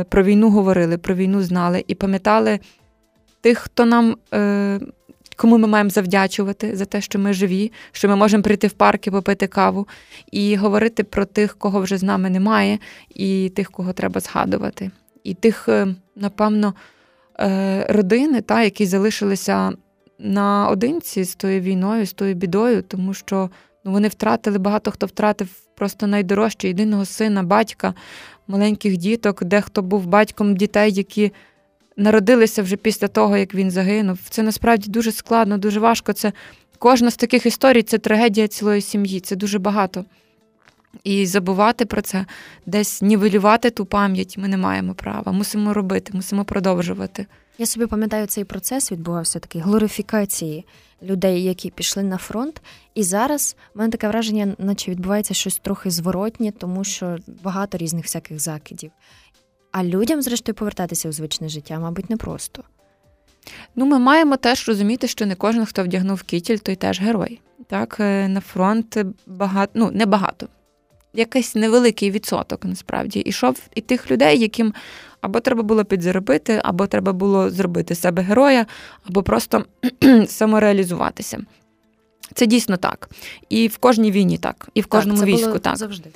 про 0.09 0.23
війну 0.23 0.51
говорили, 0.51 0.99
про 0.99 1.15
війну 1.15 1.43
знали 1.43 1.85
і 1.87 1.95
пам'ятали 1.95 2.61
тих, 3.41 3.59
хто 3.59 3.85
нам. 3.85 4.17
Е, 4.35 4.81
кому 5.37 5.59
ми 5.59 5.69
маємо 5.69 5.91
завдячувати 5.91 6.77
за 6.77 6.85
те, 6.85 7.01
що 7.01 7.19
ми 7.19 7.33
живі, 7.33 7.73
що 7.93 8.09
ми 8.09 8.17
можемо 8.17 8.43
прийти 8.43 8.67
в 8.67 8.73
парк 8.73 9.07
і 9.07 9.11
попити 9.11 9.47
каву, 9.47 9.89
і 10.33 10.57
говорити 10.57 11.05
про 11.05 11.25
тих, 11.25 11.59
кого 11.59 11.81
вже 11.81 11.99
з 11.99 12.03
нами 12.03 12.31
немає, 12.31 12.79
і 13.15 13.53
тих, 13.55 13.71
кого 13.71 13.93
треба 13.93 14.21
згадувати. 14.21 14.91
І 15.29 15.35
тих, 15.35 15.69
е, 15.69 15.87
напевно, 16.17 16.75
е, 17.41 17.87
родини, 17.89 18.41
та, 18.41 18.63
які 18.63 18.87
залишилися 18.87 19.73
наодинці 20.19 21.25
з 21.25 21.35
тою 21.35 21.61
війною, 21.61 22.07
з 22.07 22.13
тою 22.13 22.35
бідою, 22.35 22.83
тому 22.83 23.15
що 23.15 23.51
ну, 23.85 23.93
вони 23.93 24.09
втратили, 24.09 24.59
багато 24.59 24.91
хто 24.91 25.07
втратив 25.07 25.49
просто 25.75 26.07
найдорожче 26.07 26.69
єдиного 26.69 27.05
сина, 27.05 27.43
батька, 27.43 27.95
маленьких 28.47 28.97
діток, 28.97 29.45
дехто 29.45 29.83
був 29.83 30.07
батьком 30.07 30.57
дітей, 30.57 30.93
які 30.93 31.33
народилися 31.97 32.63
вже 32.63 32.77
після 32.77 33.09
того, 33.09 33.37
як 33.37 33.55
він 33.55 33.71
загинув. 33.71 34.19
Це 34.31 34.43
насправді 34.43 34.91
дуже 34.91 35.13
складно, 35.13 35.59
дуже 35.59 35.81
важко. 35.81 36.13
Це 36.13 36.33
Кожна 36.79 37.11
з 37.11 37.17
таких 37.17 37.47
історій 37.47 37.83
це 37.83 37.99
трагедія 37.99 38.49
цілої 38.49 38.81
сім'ї, 38.81 39.21
це 39.21 39.37
дуже 39.37 39.59
багато. 39.59 40.05
І 41.05 41.27
забувати 41.27 41.85
про 41.85 42.03
це, 42.03 42.27
десь 42.67 43.03
нівелювати 43.03 43.71
ту 43.71 43.87
пам'ять 43.87 44.39
ми 44.39 44.49
не 44.49 44.57
маємо 44.57 44.95
права. 44.95 45.33
Мусимо 45.33 45.75
робити, 45.75 46.13
мусимо 46.15 46.45
продовжувати. 46.45 47.27
Я 47.59 47.67
собі 47.67 47.87
пам'ятаю, 47.87 48.27
цей 48.27 48.45
процес 48.45 48.93
відбувався 48.93 49.39
такий 49.39 49.61
глорифікації 49.61 50.65
людей, 51.03 51.43
які 51.45 51.71
пішли 51.71 52.03
на 52.03 52.17
фронт. 52.17 52.63
І 52.95 53.03
зараз 53.03 53.57
в 53.75 53.79
мене 53.79 53.91
таке 53.91 54.09
враження, 54.09 54.55
наче 54.59 54.91
відбувається 54.91 55.35
щось 55.35 55.59
трохи 55.59 55.91
зворотнє, 55.91 56.53
тому 56.53 56.85
що 56.85 57.17
багато 57.43 57.79
різних 57.79 58.05
всяких 58.05 58.41
закидів. 58.41 58.91
А 59.73 59.85
людям, 59.85 60.23
зрештою, 60.23 60.55
повертатися 60.57 61.09
у 61.09 61.13
звичне 61.13 61.49
життя, 61.49 61.79
мабуть, 61.79 62.11
непросто. 62.11 62.63
Ну, 63.77 63.87
ми 63.87 63.99
маємо 63.99 64.37
теж 64.37 64.69
розуміти, 64.69 65.09
що 65.09 65.27
не 65.27 65.35
кожен, 65.35 65.65
хто 65.65 65.85
вдягнув 65.85 66.23
кітіль, 66.23 66.57
той 66.57 66.77
теж 66.77 67.01
герой. 67.01 67.41
Так, 67.67 67.97
е, 68.01 68.29
на 68.29 68.41
фронт 68.41 68.99
багато, 69.27 69.73
ну 69.75 69.91
не 69.91 70.07
багато, 70.07 70.49
якийсь 71.15 71.55
невеликий 71.55 72.11
відсоток 72.11 72.65
насправді 72.65 73.21
ішов 73.21 73.61
і 73.75 73.81
тих 73.81 74.11
людей, 74.11 74.39
яким 74.39 74.75
або 75.21 75.41
треба 75.41 75.63
було 75.63 75.85
підзаробити, 75.85 76.61
або 76.65 76.87
треба 76.87 77.13
було 77.13 77.51
зробити 77.51 77.95
себе 77.95 78.23
героя, 78.23 78.67
або 79.09 79.23
просто 79.23 79.65
самореалізуватися. 80.27 81.39
Це 82.35 82.47
дійсно 82.47 82.77
так. 82.77 83.11
І 83.49 83.69
в 83.69 83.79
кожній 83.79 84.11
війні 84.11 84.39
так, 84.39 84.69
і 84.75 84.81
в 84.81 84.87
кожному 84.87 85.19
так, 85.19 85.29
це 85.29 85.33
війську 85.33 85.47
було 85.47 85.59
так. 85.59 85.77
Завжди. 85.77 86.11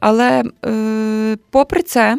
Але 0.00 0.44
е, 0.64 1.36
попри 1.50 1.82
це, 1.82 2.18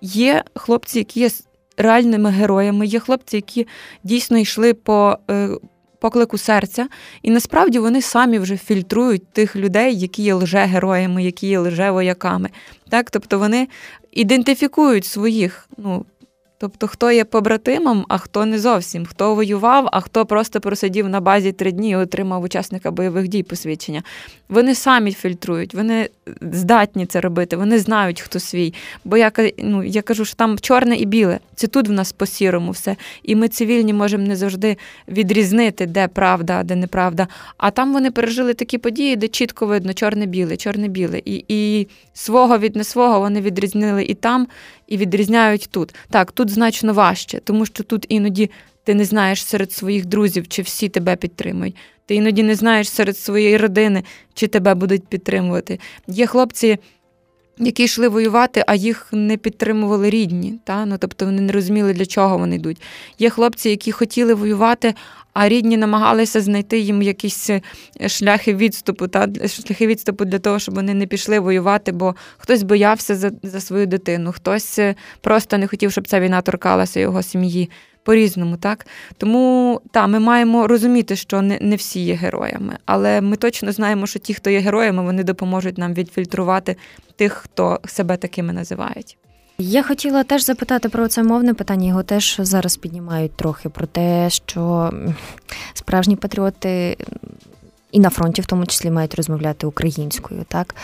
є 0.00 0.44
хлопці, 0.54 0.98
які 0.98 1.20
є 1.20 1.30
реальними 1.76 2.30
героями, 2.30 2.86
є 2.86 3.00
хлопці, 3.00 3.36
які 3.36 3.66
дійсно 4.04 4.38
йшли 4.38 4.74
по 4.74 5.18
е, 5.30 5.48
поклику 6.02 6.38
серця, 6.38 6.88
і 7.22 7.30
насправді 7.30 7.78
вони 7.78 8.02
самі 8.02 8.38
вже 8.38 8.56
фільтрують 8.56 9.32
тих 9.32 9.56
людей, 9.56 9.98
які 9.98 10.22
є 10.22 10.34
лже-героями, 10.34 11.24
які 11.24 11.46
є 11.46 11.58
лже-вояками. 11.58 12.50
Так? 12.88 13.10
Тобто 13.10 13.38
вони 13.38 13.68
ідентифікують 14.12 15.04
своїх 15.04 15.68
ну, 15.76 16.04
Тобто, 16.62 16.86
хто 16.86 17.10
є 17.10 17.24
побратимом, 17.24 18.04
а 18.08 18.18
хто 18.18 18.46
не 18.46 18.58
зовсім, 18.58 19.06
хто 19.06 19.34
воював, 19.34 19.88
а 19.92 20.00
хто 20.00 20.26
просто 20.26 20.60
просидів 20.60 21.08
на 21.08 21.20
базі 21.20 21.52
три 21.52 21.72
дні 21.72 21.90
і 21.90 21.96
отримав 21.96 22.42
учасника 22.42 22.90
бойових 22.90 23.28
дій 23.28 23.42
посвідчення. 23.42 24.02
Вони 24.48 24.74
самі 24.74 25.12
фільтрують, 25.12 25.74
вони 25.74 26.08
здатні 26.40 27.06
це 27.06 27.20
робити, 27.20 27.56
вони 27.56 27.78
знають, 27.78 28.20
хто 28.20 28.40
свій. 28.40 28.74
Бо 29.04 29.16
я 29.16 29.32
ну, 29.58 29.82
я 29.82 30.02
кажу, 30.02 30.24
що 30.24 30.36
там 30.36 30.58
чорне 30.58 30.96
і 30.96 31.04
біле. 31.04 31.38
Це 31.54 31.66
тут 31.66 31.88
в 31.88 31.92
нас 31.92 32.12
по 32.12 32.26
сірому 32.26 32.70
все. 32.70 32.96
І 33.22 33.36
ми 33.36 33.48
цивільні 33.48 33.92
можемо 33.92 34.26
не 34.26 34.36
завжди 34.36 34.76
відрізнити, 35.08 35.86
де 35.86 36.08
правда, 36.08 36.58
а 36.60 36.62
де 36.62 36.76
неправда. 36.76 37.28
А 37.56 37.70
там 37.70 37.92
вони 37.92 38.10
пережили 38.10 38.54
такі 38.54 38.78
події, 38.78 39.16
де 39.16 39.28
чітко 39.28 39.66
видно 39.66 39.92
чорне-біле, 39.92 40.56
чорне-біле. 40.56 41.22
І, 41.24 41.44
і 41.48 41.88
свого 42.14 42.58
від 42.58 42.76
не 42.76 42.84
свого 42.84 43.20
вони 43.20 43.40
відрізнили 43.40 44.04
і 44.04 44.14
там, 44.14 44.48
і 44.88 44.96
відрізняють 44.96 45.68
тут. 45.70 45.94
Так, 46.10 46.32
тут 46.32 46.50
значно 46.52 46.92
важче, 46.92 47.40
тому 47.44 47.66
що 47.66 47.84
тут 47.84 48.06
іноді 48.08 48.50
ти 48.84 48.94
не 48.94 49.04
знаєш 49.04 49.44
серед 49.44 49.72
своїх 49.72 50.06
друзів, 50.06 50.48
чи 50.48 50.62
всі 50.62 50.88
тебе 50.88 51.16
підтримують. 51.16 51.76
Ти 52.06 52.14
іноді 52.14 52.42
не 52.42 52.54
знаєш 52.54 52.90
серед 52.90 53.18
своєї 53.18 53.56
родини, 53.56 54.04
чи 54.34 54.46
тебе 54.46 54.74
будуть 54.74 55.06
підтримувати. 55.06 55.80
Є 56.08 56.26
хлопці. 56.26 56.78
Які 57.58 57.84
йшли 57.84 58.08
воювати, 58.08 58.64
а 58.66 58.74
їх 58.74 59.06
не 59.12 59.36
підтримували 59.36 60.10
рідні, 60.10 60.58
та? 60.64 60.86
ну, 60.86 60.98
тобто 60.98 61.24
вони 61.24 61.40
не 61.40 61.52
розуміли, 61.52 61.92
для 61.92 62.06
чого 62.06 62.38
вони 62.38 62.56
йдуть. 62.56 62.82
Є 63.18 63.30
хлопці, 63.30 63.70
які 63.70 63.92
хотіли 63.92 64.34
воювати, 64.34 64.94
а 65.32 65.48
рідні 65.48 65.76
намагалися 65.76 66.40
знайти 66.40 66.78
їм 66.78 67.02
якісь 67.02 67.50
е, 67.50 67.62
шляхи 68.08 68.54
відступу, 68.54 69.08
та 69.08 69.28
шляхи 69.48 69.86
відступу 69.86 70.24
для 70.24 70.38
того, 70.38 70.58
щоб 70.58 70.74
вони 70.74 70.94
не 70.94 71.06
пішли 71.06 71.38
воювати, 71.38 71.92
бо 71.92 72.14
хтось 72.38 72.62
боявся 72.62 73.16
за, 73.16 73.30
за 73.42 73.60
свою 73.60 73.86
дитину, 73.86 74.32
хтось 74.32 74.78
е, 74.78 74.94
просто 75.20 75.58
не 75.58 75.66
хотів, 75.66 75.92
щоб 75.92 76.08
ця 76.08 76.20
війна 76.20 76.40
торкалася 76.40 77.00
його 77.00 77.22
сім'ї. 77.22 77.70
По-різному, 78.04 78.56
так 78.56 78.86
тому 79.16 79.80
та 79.90 80.06
ми 80.06 80.18
маємо 80.18 80.66
розуміти, 80.66 81.16
що 81.16 81.42
не 81.42 81.58
не 81.60 81.76
всі 81.76 82.00
є 82.00 82.14
героями, 82.14 82.78
але 82.86 83.20
ми 83.20 83.36
точно 83.36 83.72
знаємо, 83.72 84.06
що 84.06 84.18
ті, 84.18 84.34
хто 84.34 84.50
є 84.50 84.58
героями, 84.58 85.02
вони 85.02 85.24
допоможуть 85.24 85.78
нам 85.78 85.94
відфільтрувати 85.94 86.76
тих, 87.16 87.32
хто 87.32 87.80
себе 87.84 88.16
такими 88.16 88.52
називають. 88.52 89.16
Я 89.58 89.82
хотіла 89.82 90.24
теж 90.24 90.44
запитати 90.44 90.88
про 90.88 91.08
це 91.08 91.22
мовне 91.22 91.54
питання. 91.54 91.88
Його 91.88 92.02
теж 92.02 92.36
зараз 92.38 92.76
піднімають 92.76 93.36
трохи 93.36 93.68
про 93.68 93.86
те, 93.86 94.30
що 94.30 94.92
справжні 95.74 96.16
патріоти 96.16 96.96
і 97.92 98.00
на 98.00 98.10
фронті, 98.10 98.42
в 98.42 98.46
тому 98.46 98.66
числі, 98.66 98.90
мають 98.90 99.14
розмовляти 99.14 99.66
українською. 99.66 100.44
Так 100.48 100.74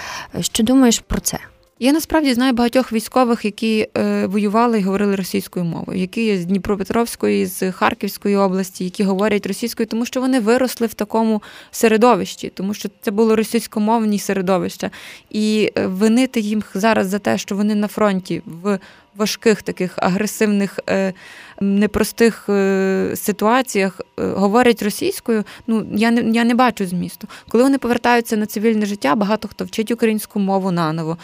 що 0.41 0.63
думаєш 0.63 0.99
про 0.99 1.21
це? 1.21 1.39
Я 1.80 1.92
насправді 1.92 2.35
знаю 2.35 2.52
багатьох 2.52 2.92
військових, 2.92 3.44
які 3.44 3.88
е, 3.97 4.26
воювали 4.26 4.78
і 4.78 4.82
говорили 4.82 5.16
російською 5.16 5.64
мовою, 5.64 6.00
які 6.00 6.25
є 6.25 6.38
з 6.38 6.44
Дніпропетровської, 6.44 7.47
з 7.47 7.73
Харківської 7.73 8.37
області, 8.37 8.85
які 8.85 9.04
говорять 9.04 9.47
російською, 9.47 9.87
тому 9.87 10.06
що 10.06 10.20
вони 10.20 10.40
виросли 10.40 10.87
в 10.87 10.94
такому 10.94 11.42
середовищі, 11.70 12.52
тому 12.54 12.75
що 12.75 12.88
це 13.00 13.11
було 13.11 13.37
російськомовні 13.37 14.18
середовища. 14.18 14.90
І 15.30 15.73
е, 15.78 15.87
винити 15.87 16.40
їм 16.40 16.62
зараз 16.75 17.06
за 17.06 17.18
те, 17.18 17.38
що 17.38 17.56
вони 17.56 17.75
на 17.75 17.88
фронті 17.88 18.42
в 18.47 18.78
важких 19.17 19.62
таких 19.62 19.93
агресивних, 19.97 20.79
е, 20.91 21.12
непростих 21.61 22.49
е, 22.49 23.12
ситуаціях 23.17 24.00
е, 24.00 24.27
говорять 24.27 24.83
російською. 24.83 25.45
Ну 25.67 25.87
я 25.93 26.11
не 26.11 26.21
я 26.21 26.45
не 26.45 26.55
бачу 26.55 26.87
змісту. 26.87 27.29
Коли 27.49 27.65
вони 27.65 27.79
повертаються 27.79 28.37
на 28.37 28.47
цивільне 28.47 28.87
життя, 28.87 29.15
багато 29.15 29.49
хто 29.49 29.65
вчить 29.65 29.91
українську 29.91 30.41
мову 30.41 30.71
наново. 30.71 31.19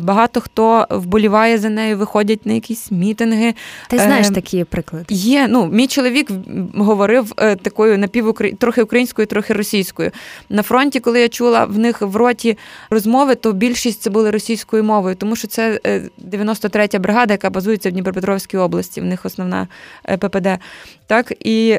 Багато 0.00 0.40
хто 0.40 0.86
вболіває 0.90 1.58
за 1.58 1.68
нею, 1.68 1.98
виходять 1.98 2.46
на 2.46 2.52
якісь 2.52 2.90
мітинги. 2.90 3.54
Ти 3.88 3.98
знаєш 3.98 4.26
е, 4.26 4.30
такі 4.30 4.64
приклади? 4.64 5.04
Є. 5.08 5.46
Ну, 5.50 5.66
мій 5.66 5.86
чоловік 5.86 6.30
говорив 6.74 7.32
е, 7.36 7.56
такою 7.56 7.98
напівукр... 7.98 8.56
трохи 8.56 8.82
українською, 8.82 9.26
трохи 9.26 9.52
російською. 9.52 10.10
На 10.48 10.62
фронті, 10.62 11.00
коли 11.00 11.20
я 11.20 11.28
чула 11.28 11.64
в 11.64 11.78
них 11.78 12.02
в 12.02 12.16
роті 12.16 12.58
розмови, 12.90 13.34
то 13.34 13.52
більшість 13.52 14.02
це 14.02 14.10
були 14.10 14.30
російською 14.30 14.84
мовою, 14.84 15.14
тому 15.14 15.36
що 15.36 15.48
це 15.48 15.80
93-я 16.30 17.00
бригада, 17.00 17.19
яка 17.30 17.50
базується 17.50 17.88
в 17.88 17.92
Дніпропетровській 17.92 18.56
області. 18.56 19.00
В 19.00 19.04
них 19.04 19.26
основна 19.26 19.68
ППД. 20.18 20.48
Так 21.06 21.32
і 21.40 21.78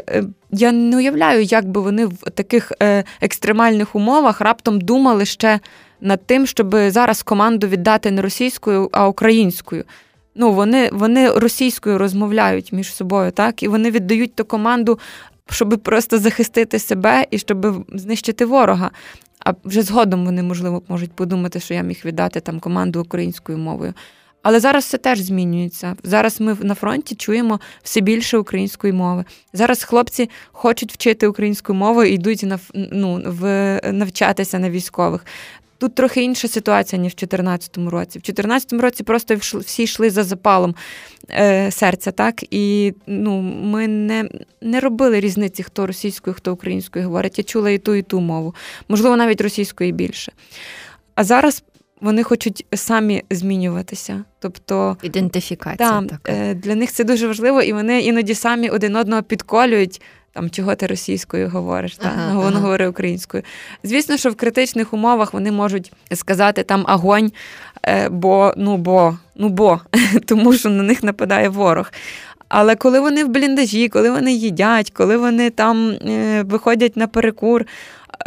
я 0.52 0.72
не 0.72 0.98
уявляю, 0.98 1.44
як 1.44 1.70
би 1.70 1.82
вони 1.82 2.06
в 2.06 2.18
таких 2.18 2.72
екстремальних 3.22 3.96
умовах 3.96 4.42
раптом 4.42 4.82
думали 4.82 5.26
ще 5.26 5.60
над 6.02 6.26
тим, 6.26 6.48
щоб 6.48 6.76
зараз 6.88 7.24
команду 7.24 7.68
віддати 7.68 8.12
не 8.12 8.22
російською, 8.22 8.90
а 8.92 9.08
українською. 9.08 9.84
Ну, 10.36 10.54
Вони 10.54 10.90
вони 10.92 11.30
російською 11.30 11.98
розмовляють 11.98 12.74
між 12.74 12.94
собою, 12.94 13.32
так, 13.32 13.64
і 13.64 13.68
вони 13.68 13.92
віддають 13.92 14.36
ту 14.36 14.46
команду, 14.46 15.00
щоб 15.50 15.80
просто 15.84 16.20
захистити 16.20 16.80
себе 16.80 17.26
і 17.32 17.38
щоб 17.38 17.86
знищити 17.94 18.46
ворога. 18.46 18.92
А 19.46 19.54
вже 19.64 19.82
згодом 19.82 20.26
вони, 20.26 20.44
можливо, 20.44 20.84
можуть 20.88 21.12
подумати, 21.12 21.60
що 21.60 21.74
я 21.74 21.82
міг 21.82 22.02
віддати 22.06 22.40
там 22.40 22.60
команду 22.60 23.02
українською 23.02 23.58
мовою. 23.58 23.94
Але 24.42 24.60
зараз 24.60 24.86
це 24.86 24.98
теж 24.98 25.20
змінюється. 25.20 25.96
Зараз 26.04 26.42
ми 26.42 26.58
на 26.62 26.76
фронті 26.76 27.16
чуємо 27.16 27.60
все 27.84 28.02
більше 28.02 28.38
української 28.38 28.94
мови. 28.94 29.26
Зараз 29.54 29.84
хлопці 29.84 30.30
хочуть 30.52 30.94
вчити 30.94 31.28
українську 31.28 31.74
мову 31.74 32.04
і 32.04 32.14
йдуть 32.14 32.44
на 32.44 32.60
ну, 32.74 33.22
в 33.26 33.80
навчатися 33.92 34.60
на 34.60 34.70
військових. 34.70 35.26
Тут 35.82 35.96
трохи 35.96 36.24
інша 36.24 36.48
ситуація, 36.48 37.02
ніж 37.02 37.12
в 37.12 37.16
2014 37.16 37.78
році. 37.78 38.20
В 38.20 38.22
2014 38.22 38.74
році 38.74 39.04
просто 39.04 39.36
всі 39.36 39.84
йшли 39.84 40.10
за 40.10 40.24
запалом 40.24 40.76
е, 41.30 41.72
серця, 41.72 42.12
так? 42.12 42.44
І 42.52 42.94
ну, 43.08 43.42
ми 43.42 43.88
не 43.88 44.30
не 44.62 44.80
робили 44.80 45.20
різниці, 45.20 45.64
хто 45.64 45.88
російською, 45.88 46.34
хто 46.34 46.54
українською 46.54 47.06
говорить. 47.06 47.38
Я 47.38 47.44
чула 47.44 47.70
і 47.70 47.78
ту, 47.78 47.96
і 47.96 48.02
ту 48.02 48.22
мову. 48.22 48.56
Можливо, 48.90 49.16
навіть 49.16 49.42
російською 49.42 49.92
більше. 49.92 50.32
А 51.16 51.24
зараз. 51.24 51.64
Вони 52.02 52.24
хочуть 52.24 52.66
самі 52.74 53.24
змінюватися, 53.30 54.24
тобто 54.40 54.98
ідентифікація. 55.02 55.90
Та, 55.90 56.06
така. 56.06 56.54
для 56.54 56.76
них 56.76 56.92
це 56.92 57.04
дуже 57.04 57.28
важливо, 57.28 57.62
і 57.62 57.74
вони 57.74 58.02
іноді 58.02 58.36
самі 58.36 58.70
один 58.70 58.96
одного 58.96 59.24
підколюють 59.24 60.02
там 60.34 60.50
чого 60.50 60.76
ти 60.76 60.88
російською 60.88 61.50
говориш, 61.50 61.98
ага, 62.02 62.28
та? 62.28 62.34
воно 62.34 62.48
ага. 62.48 62.60
говорить 62.60 62.90
українською. 62.90 63.44
Звісно, 63.84 64.18
що 64.18 64.30
в 64.30 64.36
критичних 64.36 64.94
умовах 64.94 65.34
вони 65.34 65.52
можуть 65.52 65.94
сказати 66.14 66.64
там 66.64 66.84
агонь, 66.88 67.32
е, 67.86 68.10
бо 68.10 68.54
ну 68.58 68.78
бо, 68.78 69.18
ну 69.36 69.50
бо, 69.50 69.80
тому 70.26 70.54
що 70.54 70.70
на 70.70 70.84
них 70.84 71.04
нападає 71.04 71.50
ворог. 71.50 71.92
Але 72.54 72.76
коли 72.76 73.00
вони 73.00 73.24
в 73.24 73.28
бліндажі, 73.28 73.90
коли 73.90 74.12
вони 74.12 74.34
їдять, 74.34 74.92
коли 74.92 75.18
вони 75.18 75.50
там 75.50 75.90
е, 75.90 76.44
виходять 76.44 76.98
на 76.98 77.08
перекур, 77.08 77.66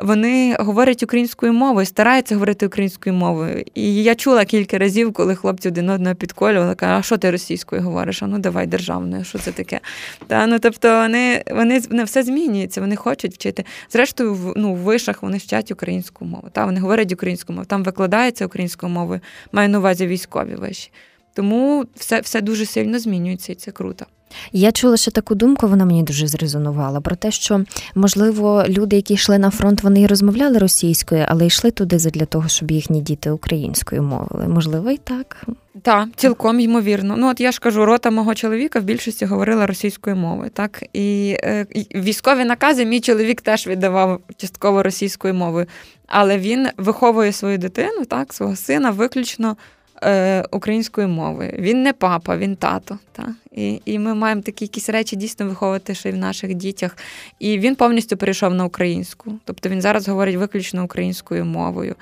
вони 0.03 0.57
говорять 0.59 1.03
українською 1.03 1.53
мовою, 1.53 1.87
стараються 1.87 2.35
говорити 2.35 2.67
українською 2.67 3.17
мовою. 3.17 3.65
І 3.75 4.03
я 4.03 4.15
чула 4.15 4.45
кілька 4.45 4.79
разів, 4.79 5.13
коли 5.13 5.35
хлопці 5.35 5.69
один 5.69 5.91
одного 5.91 6.15
підколювали, 6.15 6.75
кажуть, 6.75 6.99
а 6.99 7.03
що 7.03 7.17
ти 7.17 7.31
російською 7.31 7.83
говориш? 7.83 8.23
А 8.23 8.27
ну 8.27 8.39
давай 8.39 8.67
державною, 8.67 9.25
що 9.25 9.39
це 9.39 9.53
таке? 9.53 9.81
Та, 10.27 10.47
ну, 10.47 10.59
Тобто 10.59 10.89
вони 10.89 11.45
вони, 11.51 11.81
вони 11.91 12.05
все 12.05 12.23
змінюється, 12.23 12.81
вони 12.81 12.97
хочуть 12.97 13.35
вчити. 13.35 13.65
Зрештою, 13.91 14.35
в 14.35 14.53
ну, 14.57 14.75
в 14.75 14.77
вишах 14.77 15.23
вони 15.23 15.39
вчать 15.39 15.71
українську 15.71 16.25
мову. 16.25 16.49
Та, 16.53 16.65
Вони 16.65 16.81
говорять 16.81 17.13
українську 17.13 17.53
мову, 17.53 17.65
там 17.65 17.83
викладається 17.83 18.47
українською 18.47 18.93
мовою, 18.93 19.21
маю 19.53 19.69
на 19.69 19.79
увазі 19.79 20.07
військові 20.07 20.55
виші. 20.55 20.91
Тому 21.35 21.85
все, 21.97 22.21
все 22.21 22.41
дуже 22.41 22.67
сильно 22.67 22.99
змінюється, 22.99 23.53
і 23.53 23.55
це 23.55 23.71
круто. 23.71 24.07
Я 24.53 24.73
чула 24.73 24.97
ще 24.97 25.11
таку 25.11 25.35
думку, 25.35 25.69
вона 25.69 25.85
мені 25.85 26.03
дуже 26.03 26.27
зрезонувала 26.27 27.01
про 27.01 27.17
те, 27.17 27.31
що 27.31 27.65
можливо 27.95 28.65
люди, 28.69 28.97
які 28.97 29.15
йшли 29.15 29.39
на 29.39 29.51
фронт, 29.51 29.83
вони 29.83 30.01
і 30.01 30.07
розмовляли 30.07 30.59
російською, 30.59 31.25
але 31.29 31.47
йшли 31.47 31.71
туди 31.71 31.97
для 31.97 32.25
того, 32.25 32.49
щоб 32.49 32.71
їхні 32.71 33.01
діти 33.01 33.31
українською 33.31 34.03
мовили. 34.03 34.49
Можливо, 34.49 34.91
і 34.91 34.97
так. 34.97 35.47
Так, 35.83 36.09
цілком 36.17 36.61
ймовірно. 36.61 37.17
Ну 37.17 37.31
от 37.31 37.41
я 37.41 37.53
ж 37.53 37.61
кажу, 37.61 37.85
рота 37.85 38.11
мого 38.11 38.35
чоловіка 38.35 38.81
в 38.81 38.83
більшості 38.83 39.25
говорила 39.25 39.67
російською 39.67 40.17
мовою. 40.17 40.51
Так 40.51 40.85
і 40.93 41.37
е, 41.43 41.67
військові 41.95 42.45
накази 42.45 42.85
мій 42.85 43.01
чоловік 43.01 43.41
теж 43.41 43.67
віддавав 43.67 44.21
частково 44.37 44.83
російською 44.83 45.35
мовою, 45.35 45.67
але 46.07 46.39
він 46.39 46.69
виховує 46.77 47.33
свою 47.33 47.59
дитину, 47.59 48.05
так, 48.05 48.35
свого 48.35 48.57
сина 48.57 48.91
виключно 48.91 49.57
е, 50.03 50.45
українською 50.51 51.09
мовою. 51.09 51.55
Він 51.59 51.83
не 51.83 51.93
папа, 51.93 52.37
він 52.37 52.57
тато. 52.57 52.99
Та? 53.13 53.35
І 53.53 53.81
і 53.85 53.99
ми 53.99 54.15
маємо 54.15 54.43
такі 54.43 54.65
якісь 54.65 54.89
речі 54.89 55.17
дійсно 55.17 55.47
виховувати 55.47 55.95
ще 55.95 56.09
й 56.09 56.13
в 56.13 56.17
наших 56.17 56.55
дітях. 56.55 56.97
І 57.39 57.59
він 57.59 57.75
повністю 57.75 58.17
перейшов 58.17 58.55
на 58.55 58.65
українську. 58.65 59.33
Тобто 59.45 59.69
він 59.69 59.81
зараз 59.81 60.09
говорить 60.09 60.37
виключно 60.37 60.85
українською 60.85 61.45
мовою, 61.45 61.95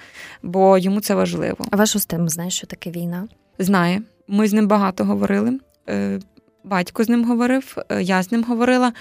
бо 0.42 0.78
йому 0.78 1.00
це 1.00 1.14
важливо. 1.14 1.66
А 1.70 1.76
ваш 1.76 1.96
устем 1.96 2.28
знає, 2.28 2.50
що 2.50 2.66
таке 2.66 2.90
війна? 2.90 3.28
Знає. 3.58 4.02
Ми 4.28 4.48
з 4.48 4.52
ним 4.52 4.68
багато 4.68 5.04
говорили. 5.04 5.58
Е, 5.88 6.20
батько 6.64 7.04
з 7.04 7.08
ним 7.08 7.24
говорив, 7.24 7.76
е, 7.88 8.02
я 8.02 8.22
з 8.22 8.32
ним 8.32 8.44
говорила. 8.44 8.92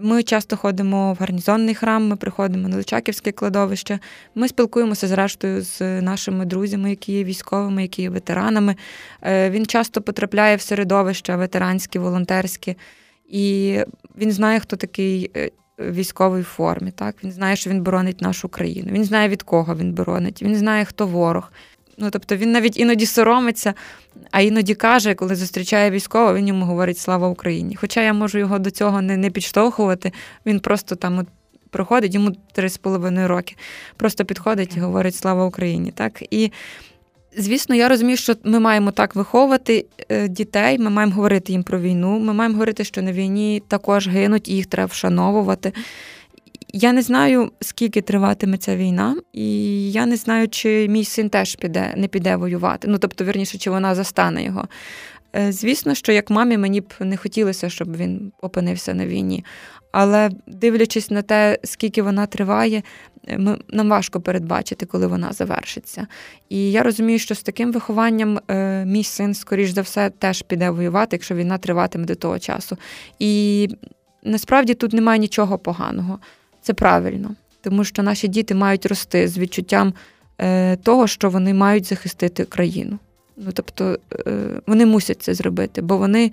Ми 0.00 0.22
часто 0.22 0.56
ходимо 0.56 1.12
в 1.12 1.16
гарнізонний 1.16 1.74
храм, 1.74 2.08
ми 2.08 2.16
приходимо 2.16 2.68
на 2.68 2.76
Личаківське 2.76 3.32
кладовище. 3.32 3.98
Ми 4.34 4.48
спілкуємося 4.48 5.08
зрештою 5.08 5.62
з 5.62 6.00
нашими 6.00 6.44
друзями, 6.44 6.90
які 6.90 7.12
є 7.12 7.24
військовими, 7.24 7.82
які 7.82 8.02
є 8.02 8.10
ветеранами. 8.10 8.76
Е, 9.22 9.50
він 9.50 9.66
часто 9.66 10.02
потрапляє 10.02 10.56
в 10.56 10.60
середовища 10.60 11.36
ветеранські, 11.36 11.98
волонтерські, 11.98 12.76
і 13.28 13.78
він 14.18 14.32
знає, 14.32 14.60
хто 14.60 14.76
такий 14.76 15.30
е, 15.36 15.50
військовий 15.78 16.42
формі. 16.42 16.90
Так? 16.90 17.16
Він 17.24 17.32
знає, 17.32 17.56
що 17.56 17.70
він 17.70 17.82
боронить 17.82 18.20
нашу 18.20 18.48
країну. 18.48 18.92
Він 18.92 19.04
знає, 19.04 19.28
від 19.28 19.42
кого 19.42 19.74
він 19.74 19.92
боронить, 19.92 20.42
він 20.42 20.56
знає, 20.56 20.84
хто 20.84 21.06
ворог. 21.06 21.52
Ну, 21.98 22.10
тобто 22.10 22.36
він 22.36 22.52
навіть 22.52 22.76
іноді 22.76 23.06
соромиться, 23.06 23.74
а 24.30 24.40
іноді 24.40 24.74
каже, 24.74 25.14
коли 25.14 25.36
зустрічає 25.36 25.90
військового, 25.90 26.34
він 26.34 26.48
йому 26.48 26.64
говорить 26.64 26.98
Слава 26.98 27.28
Україні. 27.28 27.76
Хоча 27.76 28.02
я 28.02 28.12
можу 28.12 28.38
його 28.38 28.58
до 28.58 28.70
цього 28.70 29.02
не 29.02 29.16
не 29.16 29.30
підштовхувати, 29.30 30.12
він 30.46 30.60
просто 30.60 30.96
там 30.96 31.18
от 31.18 31.26
проходить, 31.70 32.14
йому 32.14 32.32
три 32.52 32.68
з 32.68 32.76
половиною 32.76 33.28
роки. 33.28 33.56
Просто 33.96 34.24
підходить 34.24 34.76
і 34.76 34.80
говорить 34.80 35.14
Слава 35.14 35.46
Україні. 35.46 35.90
Так? 35.90 36.22
І 36.30 36.52
Звісно, 37.36 37.74
я 37.74 37.88
розумію, 37.88 38.16
що 38.16 38.34
ми 38.44 38.60
маємо 38.60 38.90
так 38.90 39.14
виховувати 39.14 39.86
е, 40.08 40.28
дітей, 40.28 40.78
ми 40.78 40.90
маємо 40.90 41.14
говорити 41.14 41.52
їм 41.52 41.62
про 41.62 41.80
війну, 41.80 42.18
ми 42.18 42.32
маємо 42.32 42.54
говорити, 42.54 42.84
що 42.84 43.02
на 43.02 43.12
війні 43.12 43.62
також 43.68 44.08
гинуть, 44.08 44.48
і 44.48 44.54
їх 44.54 44.66
треба 44.66 44.86
вшановувати. 44.86 45.72
Я 46.72 46.92
не 46.92 47.02
знаю, 47.02 47.52
скільки 47.60 48.00
триватиме 48.00 48.56
ця 48.56 48.76
війна, 48.76 49.16
і 49.32 49.92
я 49.92 50.06
не 50.06 50.16
знаю, 50.16 50.48
чи 50.48 50.88
мій 50.88 51.04
син 51.04 51.30
теж 51.30 51.56
піде, 51.56 51.94
не 51.96 52.08
піде 52.08 52.36
воювати. 52.36 52.88
Ну 52.88 52.98
тобто, 52.98 53.24
вірніше, 53.24 53.58
чи 53.58 53.70
вона 53.70 53.94
застане 53.94 54.44
його. 54.44 54.68
Е, 55.36 55.52
звісно, 55.52 55.94
що 55.94 56.12
як 56.12 56.30
мамі 56.30 56.58
мені 56.58 56.80
б 56.80 56.92
не 57.00 57.16
хотілося, 57.16 57.68
щоб 57.68 57.96
він 57.96 58.32
опинився 58.40 58.94
на 58.94 59.06
війні. 59.06 59.44
Але 59.92 60.30
дивлячись 60.46 61.10
на 61.10 61.22
те, 61.22 61.58
скільки 61.64 62.02
вона 62.02 62.26
триває, 62.26 62.82
е, 63.28 63.56
нам 63.68 63.88
важко 63.88 64.20
передбачити, 64.20 64.86
коли 64.86 65.06
вона 65.06 65.32
завершиться. 65.32 66.06
І 66.48 66.72
я 66.72 66.82
розумію, 66.82 67.18
що 67.18 67.34
з 67.34 67.42
таким 67.42 67.72
вихованням 67.72 68.40
е, 68.48 68.84
мій 68.84 69.04
син, 69.04 69.34
скоріш 69.34 69.70
за 69.70 69.80
все, 69.80 70.10
теж 70.10 70.42
піде 70.42 70.70
воювати, 70.70 71.16
якщо 71.16 71.34
війна 71.34 71.58
триватиме 71.58 72.04
до 72.04 72.14
того 72.14 72.38
часу. 72.38 72.76
І 73.18 73.68
насправді 74.22 74.74
тут 74.74 74.92
немає 74.92 75.18
нічого 75.18 75.58
поганого. 75.58 76.18
Це 76.62 76.74
правильно, 76.74 77.34
тому 77.60 77.84
що 77.84 78.02
наші 78.02 78.28
діти 78.28 78.54
мають 78.54 78.86
рости 78.86 79.28
з 79.28 79.38
відчуттям 79.38 79.94
е, 80.38 80.76
того, 80.76 81.06
що 81.06 81.30
вони 81.30 81.54
мають 81.54 81.86
захистити 81.86 82.44
країну. 82.44 82.98
Ну 83.36 83.50
тобто 83.52 83.98
е, 84.26 84.32
вони 84.66 84.86
мусять 84.86 85.22
це 85.22 85.34
зробити, 85.34 85.82
бо 85.82 85.96
вони 85.96 86.32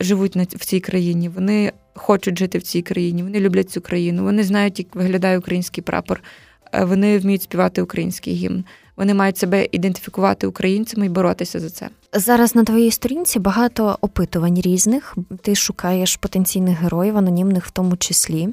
живуть 0.00 0.36
в 0.36 0.64
цій 0.64 0.80
країні, 0.80 1.28
вони 1.28 1.72
хочуть 1.94 2.38
жити 2.38 2.58
в 2.58 2.62
цій 2.62 2.82
країні, 2.82 3.22
вони 3.22 3.40
люблять 3.40 3.70
цю 3.70 3.80
країну, 3.80 4.24
вони 4.24 4.42
знають, 4.42 4.78
як 4.78 4.94
виглядає 4.94 5.38
український 5.38 5.84
прапор, 5.84 6.22
е, 6.72 6.84
вони 6.84 7.18
вміють 7.18 7.42
співати 7.42 7.82
український 7.82 8.34
гімн. 8.34 8.64
вони 8.96 9.14
мають 9.14 9.38
себе 9.38 9.68
ідентифікувати 9.72 10.46
українцями 10.46 11.06
і 11.06 11.08
боротися 11.08 11.60
за 11.60 11.70
це. 11.70 11.88
Зараз 12.12 12.54
на 12.54 12.64
твоїй 12.64 12.90
сторінці 12.90 13.38
багато 13.38 13.98
опитувань 14.00 14.60
різних. 14.60 15.16
Ти 15.42 15.54
шукаєш 15.54 16.16
потенційних 16.16 16.78
героїв, 16.78 17.16
анонімних 17.16 17.66
в 17.66 17.70
тому 17.70 17.96
числі. 17.96 18.48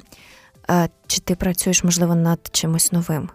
Чи 1.06 1.20
ти 1.20 1.34
працюєш, 1.34 1.84
можливо, 1.84 2.14
над 2.14 2.38
чимось 2.52 2.92
новим? 2.92 3.28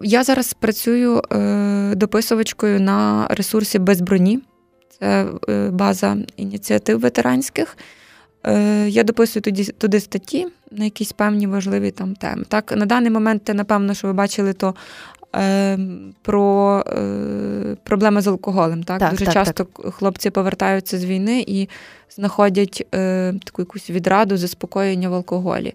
Я 0.00 0.24
зараз 0.24 0.52
працюю 0.52 1.22
е, 1.32 1.94
дописувачкою 1.94 2.80
на 2.80 3.26
ресурсі 3.30 3.78
без 3.78 4.00
броні. 4.00 4.40
Це 4.98 5.26
е, 5.48 5.70
база 5.70 6.16
ініціатив 6.36 7.00
ветеранських. 7.00 7.76
Е, 8.46 8.88
Я 8.88 9.02
дописую 9.02 9.42
туди, 9.42 9.64
туди 9.64 10.00
статті 10.00 10.46
на 10.70 10.84
якісь 10.84 11.12
певні 11.12 11.46
важливі 11.46 11.90
там 11.90 12.14
теми. 12.14 12.44
Так, 12.48 12.76
на 12.76 12.86
даний 12.86 13.10
момент, 13.10 13.50
напевно, 13.54 13.94
що 13.94 14.06
ви 14.06 14.12
бачили, 14.12 14.52
то 14.52 14.74
е, 15.36 15.78
про 16.22 16.84
е, 16.86 17.76
проблеми 17.84 18.20
з 18.20 18.26
алкоголем. 18.26 18.82
Так, 18.82 18.98
так 18.98 19.10
Дуже 19.10 19.24
так, 19.24 19.34
часто 19.34 19.64
так. 19.64 19.94
хлопці 19.94 20.30
повертаються 20.30 20.98
з 20.98 21.04
війни 21.04 21.44
і 21.46 21.68
знаходять 22.10 22.86
е, 22.94 23.34
таку 23.44 23.62
якусь 23.62 23.90
відраду, 23.90 24.36
заспокоєння 24.36 25.08
в 25.08 25.14
алкоголі. 25.14 25.74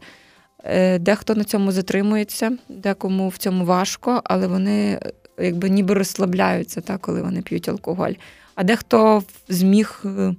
Е, 0.63 0.99
дехто 0.99 1.35
на 1.35 1.43
цьому 1.43 1.71
затримується, 1.71 2.57
декому 2.69 3.29
в 3.29 3.37
цьому 3.37 3.65
важко, 3.65 4.21
але 4.23 4.47
вони 4.47 4.99
якби 5.39 5.69
ніби 5.69 5.93
розслабляються, 5.93 6.81
так, 6.81 7.01
коли 7.01 7.21
вони 7.21 7.41
п'ють 7.41 7.69
алкоголь. 7.69 8.11
А 8.55 8.63
дехто 8.63 9.23
зміг 9.49 10.01
е, 10.05 10.35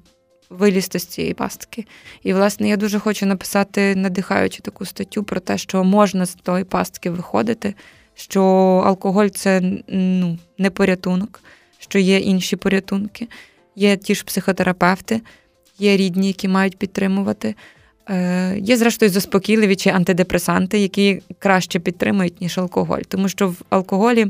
вилізти 0.50 0.98
з 0.98 1.06
цієї 1.06 1.34
пастки. 1.34 1.86
І, 2.22 2.32
власне, 2.32 2.68
я 2.68 2.76
дуже 2.76 2.98
хочу 2.98 3.26
написати, 3.26 3.96
надихаючи 3.96 4.62
таку 4.62 4.84
статтю 4.84 5.24
про 5.24 5.40
те, 5.40 5.58
що 5.58 5.84
можна 5.84 6.26
з 6.26 6.34
тої 6.34 6.64
пастки 6.64 7.10
виходити, 7.10 7.74
що 8.14 8.42
алкоголь 8.86 9.28
це 9.28 9.60
ну, 9.88 10.38
не 10.58 10.70
порятунок, 10.70 11.40
що 11.78 11.98
є 11.98 12.18
інші 12.18 12.56
порятунки, 12.56 13.28
є 13.76 13.96
ті 13.96 14.14
ж 14.14 14.24
психотерапевти, 14.24 15.20
є 15.78 15.96
рідні, 15.96 16.26
які 16.26 16.48
мають 16.48 16.78
підтримувати. 16.78 17.54
Е, 18.10 18.58
є, 18.58 18.76
зрештою, 18.76 19.10
заспокійливі 19.10 19.76
чи 19.76 19.90
антидепресанти, 19.90 20.78
які 20.78 21.22
краще 21.38 21.78
підтримують, 21.78 22.40
ніж 22.40 22.58
алкоголь. 22.58 23.00
Тому 23.08 23.28
що 23.28 23.48
в 23.48 23.62
алкоголі 23.70 24.26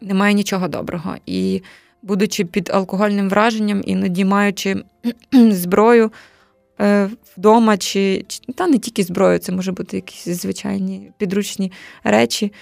немає 0.00 0.34
нічого 0.34 0.68
доброго. 0.68 1.14
І, 1.26 1.62
будучи 2.02 2.44
під 2.44 2.70
алкогольним 2.70 3.28
враженням, 3.28 3.82
іноді 3.86 4.24
маючи 4.24 4.76
зброю 5.32 6.12
е, 6.80 7.10
вдома, 7.36 7.76
чи, 7.76 8.24
та 8.54 8.66
не 8.66 8.78
тільки 8.78 9.02
зброю, 9.02 9.38
це 9.38 9.52
може 9.52 9.72
бути 9.72 9.96
якісь 9.96 10.28
звичайні 10.28 11.10
підручні 11.18 11.72
речі, 12.04 12.52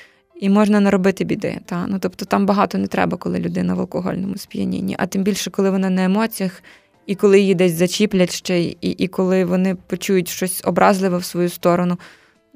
і 0.40 0.48
можна 0.48 0.80
наробити 0.80 1.24
біди. 1.24 1.59
Та? 1.66 1.87
Ну, 1.87 1.98
Тобто 1.98 2.24
там 2.24 2.46
багато 2.46 2.78
не 2.78 2.87
треба, 2.87 3.16
коли 3.16 3.38
людина 3.38 3.74
в 3.74 3.80
алкогольному 3.80 4.37
сп'янінні, 4.37 4.96
а 4.98 5.07
тим 5.07 5.22
більше, 5.22 5.50
коли 5.50 5.70
вона 5.70 5.90
на 5.90 6.04
емоціях. 6.04 6.62
І 7.06 7.14
коли 7.14 7.40
її 7.40 7.54
десь 7.54 7.72
зачіплять 7.72 8.32
ще, 8.32 8.62
і 8.62 8.76
і 8.80 9.08
коли 9.08 9.44
вони 9.44 9.74
почують 9.74 10.28
щось 10.28 10.62
образливе 10.64 11.18
в 11.18 11.24
свою 11.24 11.48
сторону. 11.48 11.98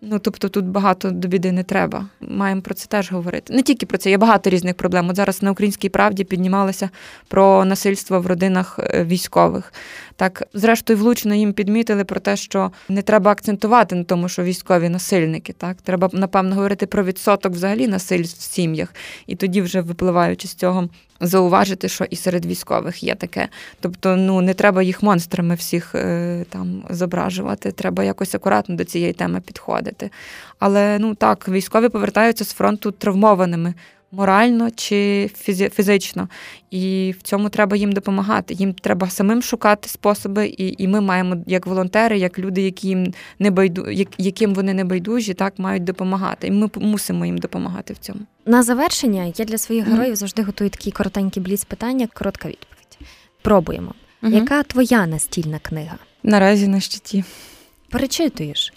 Ну, 0.03 0.19
тобто 0.19 0.49
тут 0.49 0.65
багато 0.65 1.11
до 1.11 1.29
біди 1.29 1.53
не 1.53 1.63
треба. 1.63 2.07
Маємо 2.21 2.63
про 2.63 2.75
це 2.75 2.87
теж 2.87 3.13
говорити. 3.13 3.55
Не 3.55 3.63
тільки 3.63 3.87
про 3.87 3.99
це, 3.99 4.11
є 4.11 4.19
багато 4.19 4.51
різних 4.51 4.75
проблем. 4.75 5.09
От 5.09 5.17
зараз 5.17 5.43
на 5.43 5.51
українській 5.51 5.89
правді 5.89 6.25
піднімалося 6.25 6.91
про 7.29 7.65
насильство 7.65 8.21
в 8.21 8.27
родинах 8.27 8.79
е, 8.79 9.05
військових. 9.05 9.73
Так, 10.19 10.43
зрештою, 10.55 10.99
влучно 10.99 11.35
їм 11.35 11.53
підмітили 11.53 12.05
про 12.05 12.21
те, 12.21 12.37
що 12.37 12.73
не 12.89 13.03
треба 13.03 13.31
акцентувати 13.31 13.95
на 13.95 14.05
тому, 14.05 14.29
що 14.29 14.43
військові 14.43 14.89
насильники. 14.89 15.53
Так, 15.53 15.77
треба 15.83 16.11
напевно 16.13 16.55
говорити 16.55 16.87
про 16.87 17.05
відсоток 17.05 17.53
взагалі 17.53 17.89
насильств 17.89 18.41
в 18.41 18.55
сім'ях, 18.55 18.95
і 19.27 19.37
тоді, 19.37 19.63
вже 19.63 19.81
випливаючи 19.81 20.49
з 20.49 20.55
цього, 20.55 20.89
зауважити, 21.21 21.89
що 21.89 22.05
і 22.05 22.17
серед 22.17 22.47
військових 22.47 23.03
є 23.03 23.15
таке. 23.15 23.49
Тобто, 23.81 24.17
ну 24.17 24.41
не 24.41 24.55
треба 24.55 24.83
їх 24.83 25.03
монстрами 25.03 25.55
всіх 25.55 25.95
е, 25.95 26.45
там 26.49 26.83
зображувати. 26.91 27.73
Треба 27.73 28.05
якось 28.05 28.35
акуратно 28.35 28.77
до 28.77 28.85
цієї 28.85 29.13
теми 29.13 29.41
підходити. 29.41 30.11
Але 30.59 30.99
ну 30.99 31.15
так, 31.15 31.49
військові 31.49 31.89
повертаються 31.89 32.45
з 32.45 32.53
фронту 32.53 32.91
травмованими 32.91 33.75
морально 34.13 34.71
чи 34.71 35.31
фізично. 35.73 36.29
І 36.71 37.15
в 37.19 37.23
цьому 37.23 37.49
треба 37.49 37.77
їм 37.77 37.93
допомагати. 37.93 38.55
Їм 38.55 38.75
треба 38.75 39.11
самим 39.11 39.43
шукати 39.43 39.89
способи, 39.89 40.47
і 40.47 40.83
і 40.83 40.89
ми 40.89 41.01
маємо, 41.01 41.37
як 41.47 41.67
волонтери, 41.67 42.19
як 42.19 42.39
люди, 42.39 42.63
які 42.63 42.89
їм 42.89 43.13
не 43.39 43.51
байду, 43.51 44.07
яким 44.19 44.55
вони 44.55 44.75
не 44.75 44.85
байдужі, 44.85 45.35
так 45.35 45.59
мають 45.59 45.85
допомагати. 45.85 46.47
І 46.47 46.51
ми 46.51 46.71
мусимо 46.75 47.27
їм 47.27 47.39
допомагати 47.39 47.95
в 47.95 47.99
цьому. 47.99 48.21
На 48.47 48.63
завершення 48.63 49.33
я 49.37 49.45
для 49.45 49.59
своїх 49.59 49.87
героїв 49.87 50.13
mm-hmm. 50.13 50.17
завжди 50.17 50.43
готую 50.43 50.71
такі 50.71 50.91
коротенькі 50.91 51.41
бліц 51.41 51.65
питання, 51.65 52.09
коротка 52.15 52.49
відповідь. 52.49 52.99
Пробуємо. 53.43 53.95
Mm-hmm. 54.23 54.35
Яка 54.35 54.63
твоя 54.63 55.07
настільна 55.07 55.59
книга? 55.59 55.97
Наразі 56.23 56.69
на 56.69 56.81
щиті. 56.81 57.25
Перечитуєш? 57.91 58.73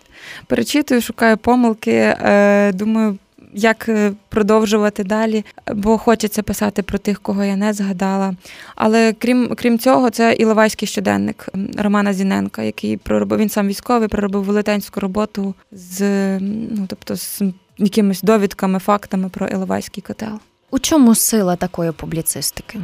Перечитую, 0.47 1.01
шукаю 1.01 1.37
помилки. 1.37 1.91
Е, 1.91 2.71
Думаю, 2.73 3.17
як 3.53 3.89
е, 3.89 4.11
продовжувати 4.29 5.03
далі, 5.03 5.45
бо 5.73 5.97
хочеться 5.97 6.43
писати 6.43 6.83
про 6.83 6.97
тих, 6.97 7.21
кого 7.21 7.43
я 7.43 7.55
не 7.55 7.73
згадала. 7.73 8.35
Але 8.75 9.13
крім 9.13 9.55
крім 9.55 9.79
цього, 9.79 10.09
це 10.09 10.33
Іловайський 10.33 10.87
щоденник 10.87 11.49
Романа 11.77 12.13
Зіненка, 12.13 12.63
який 12.63 12.97
проробив 12.97 13.39
він 13.39 13.49
сам 13.49 13.67
військовий, 13.67 14.07
проробив 14.07 14.43
велетенську 14.43 14.99
роботу 14.99 15.55
з 15.71 16.01
ну 16.39 16.85
тобто 16.87 17.15
з 17.15 17.41
якимись 17.77 18.21
довідками, 18.21 18.79
фактами 18.79 19.29
про 19.29 19.47
Іловайський 19.47 20.03
котел. 20.07 20.39
У 20.71 20.79
чому 20.79 21.15
сила 21.15 21.55
такої 21.55 21.91
публіцистики? 21.91 22.79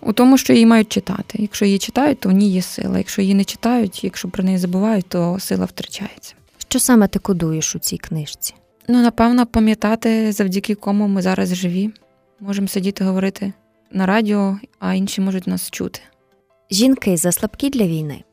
У 0.00 0.12
тому, 0.12 0.38
що 0.38 0.52
її 0.52 0.66
мають 0.66 0.88
читати. 0.88 1.38
Якщо 1.38 1.64
її 1.64 1.78
читають, 1.78 2.20
то 2.20 2.28
в 2.28 2.32
ній 2.32 2.50
є 2.50 2.62
сила. 2.62 2.98
Якщо 2.98 3.22
її 3.22 3.34
не 3.34 3.44
читають, 3.44 4.04
якщо 4.04 4.28
про 4.28 4.44
неї 4.44 4.58
забувають, 4.58 5.06
то 5.08 5.36
сила 5.40 5.64
втрачається. 5.64 6.34
Що 6.58 6.80
саме 6.80 7.08
ти 7.08 7.18
кодуєш 7.18 7.74
у 7.74 7.78
цій 7.78 7.98
книжці? 7.98 8.54
Ну, 8.92 9.02
напевно, 9.02 9.46
пам'ятати, 9.46 10.32
завдяки 10.32 10.74
кому 10.74 11.08
ми 11.08 11.22
зараз 11.22 11.54
живі. 11.54 11.90
Можемо 12.40 12.68
сидіти 12.68 13.04
говорити 13.04 13.52
на 13.92 14.06
радіо, 14.06 14.58
а 14.78 14.94
інші 14.94 15.20
можуть 15.20 15.46
нас 15.46 15.70
чути. 15.70 16.00
Жінки 16.70 17.16
заслабкі 17.16 17.70
для 17.70 17.86
війни? 17.86 18.24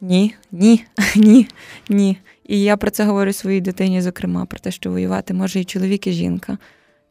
Ні, 0.00 0.34
ні, 0.52 0.84
ні, 1.16 1.48
ні. 1.88 2.16
І 2.46 2.62
я 2.62 2.76
про 2.76 2.90
це 2.90 3.04
говорю 3.04 3.32
своїй 3.32 3.60
дитині, 3.60 4.02
зокрема, 4.02 4.44
про 4.44 4.58
те, 4.58 4.70
що 4.70 4.90
воювати 4.90 5.34
може 5.34 5.60
і 5.60 5.64
чоловік, 5.64 6.06
і 6.06 6.12
жінка. 6.12 6.58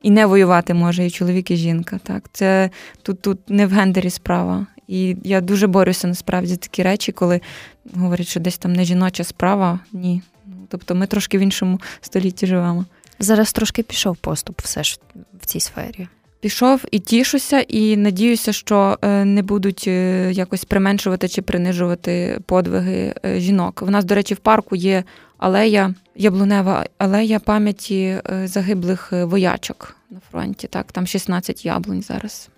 І 0.02 0.10
не 0.12 0.26
воювати 0.26 0.74
може 0.74 1.06
і 1.06 1.10
чоловік, 1.10 1.52
і 1.52 1.56
жінка. 1.56 2.00
Так, 2.04 2.30
це 2.34 2.70
тут 3.02 3.22
тут 3.22 3.50
не 3.50 3.68
в 3.68 3.70
гендері 3.72 4.10
справа. 4.10 4.68
І 4.88 5.16
я 5.24 5.42
дуже 5.42 5.68
борюся 5.68 6.08
насправді 6.08 6.58
такі 6.58 6.84
речі, 6.84 7.12
коли 7.12 7.42
говорять, 7.96 8.28
що 8.28 8.40
десь 8.40 8.58
там 8.58 8.74
не 8.74 8.86
жіноча 8.86 9.24
справа. 9.24 9.80
Ні, 9.94 10.22
Тобто 10.70 10.96
ми 10.96 11.08
трошки 11.08 11.38
в 11.38 11.42
іншому 11.42 11.80
столітті 12.02 12.48
живемо. 12.48 12.86
Зараз 13.20 13.54
трошки 13.54 13.84
пішов 13.84 14.18
поступ 14.18 14.62
все 14.62 14.84
ж 14.84 15.00
в 15.42 15.46
цій 15.46 15.60
сфері. 15.60 16.08
Пішов 16.40 16.86
і 16.92 17.00
тішуся, 17.00 17.60
і 17.60 17.98
надіюся, 17.98 18.54
що 18.54 18.98
е, 19.02 19.26
не 19.26 19.42
будуть 19.42 19.84
е, 19.88 20.30
якось 20.32 20.66
применшувати 20.66 21.28
чи 21.28 21.42
принижувати 21.42 22.40
подвиги 22.46 23.14
е, 23.26 23.40
жінок. 23.40 23.84
У 23.88 23.90
нас, 23.90 24.06
до 24.06 24.16
речі, 24.16 24.34
в 24.34 24.38
парку 24.38 24.76
є 24.76 25.04
алея, 25.38 25.94
яблунева 26.16 26.86
алея 26.98 27.40
пам'яті 27.40 28.18
загиблих 28.44 29.12
воячок 29.12 29.96
на 30.10 30.20
фронті. 30.32 30.68
Так, 30.68 30.92
там 30.92 31.08
16 31.08 31.66
яблунь 31.66 32.02
зараз. 32.02 32.50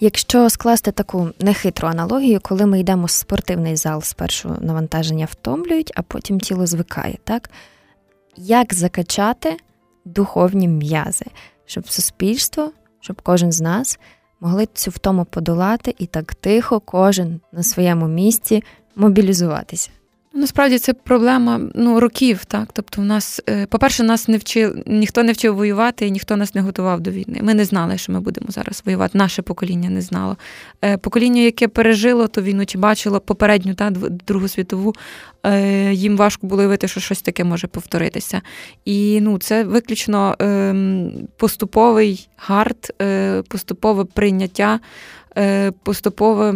Якщо 0.00 0.50
скласти 0.50 0.92
таку 0.92 1.30
нехитру 1.40 1.88
аналогію, 1.88 2.40
коли 2.42 2.66
ми 2.66 2.80
йдемо 2.80 3.04
в 3.04 3.10
спортивний 3.10 3.76
зал, 3.76 4.02
спершу 4.02 4.56
навантаження 4.60 5.24
втомлюють, 5.30 5.92
а 5.94 6.02
потім 6.02 6.40
тіло 6.40 6.66
звикає, 6.66 7.18
так? 7.24 7.50
Як 8.36 8.74
закачати 8.74 9.56
духовні 10.04 10.68
м'язи, 10.68 11.26
щоб 11.66 11.88
суспільство, 11.88 12.72
щоб 13.00 13.22
кожен 13.22 13.52
з 13.52 13.60
нас 13.60 13.98
могли 14.40 14.68
цю 14.74 14.90
втому 14.90 15.24
подолати 15.24 15.94
і 15.98 16.06
так 16.06 16.34
тихо, 16.34 16.80
кожен 16.80 17.40
на 17.52 17.62
своєму 17.62 18.08
місці 18.08 18.62
мобілізуватися? 18.96 19.90
Насправді 20.36 20.78
це 20.78 20.92
проблема 20.92 21.60
ну, 21.74 22.00
років, 22.00 22.44
так. 22.44 22.68
Тобто, 22.72 23.02
в 23.02 23.04
нас, 23.04 23.42
е, 23.48 23.66
по-перше, 23.66 24.02
нас 24.02 24.28
не 24.28 24.36
вчив, 24.36 24.82
ніхто 24.86 25.22
не 25.22 25.32
вчив 25.32 25.56
воювати 25.56 26.06
і 26.06 26.10
ніхто 26.10 26.36
нас 26.36 26.54
не 26.54 26.60
готував 26.60 27.00
до 27.00 27.10
війни. 27.10 27.40
Ми 27.42 27.54
не 27.54 27.64
знали, 27.64 27.98
що 27.98 28.12
ми 28.12 28.20
будемо 28.20 28.46
зараз 28.50 28.82
воювати. 28.86 29.18
Наше 29.18 29.42
покоління 29.42 29.90
не 29.90 30.00
знало. 30.00 30.36
Е, 30.84 30.96
покоління, 30.96 31.40
яке 31.40 31.68
пережило 31.68 32.28
ту 32.28 32.42
війну 32.42 32.66
чи 32.66 32.78
бачило 32.78 33.20
попередню 33.20 33.74
та 33.74 33.90
Другу 34.26 34.48
світову, 34.48 34.94
е, 35.42 35.92
їм 35.92 36.16
важко 36.16 36.46
було 36.46 36.60
уявити, 36.60 36.88
що 36.88 37.00
щось 37.00 37.22
таке 37.22 37.44
може 37.44 37.66
повторитися. 37.66 38.42
І 38.84 39.20
ну, 39.20 39.38
це 39.38 39.64
виключно 39.64 40.36
ем, 40.38 41.12
поступовий 41.36 42.28
гард, 42.36 42.92
поступове 43.48 44.04
прийняття, 44.04 44.80
поступове 45.82 46.54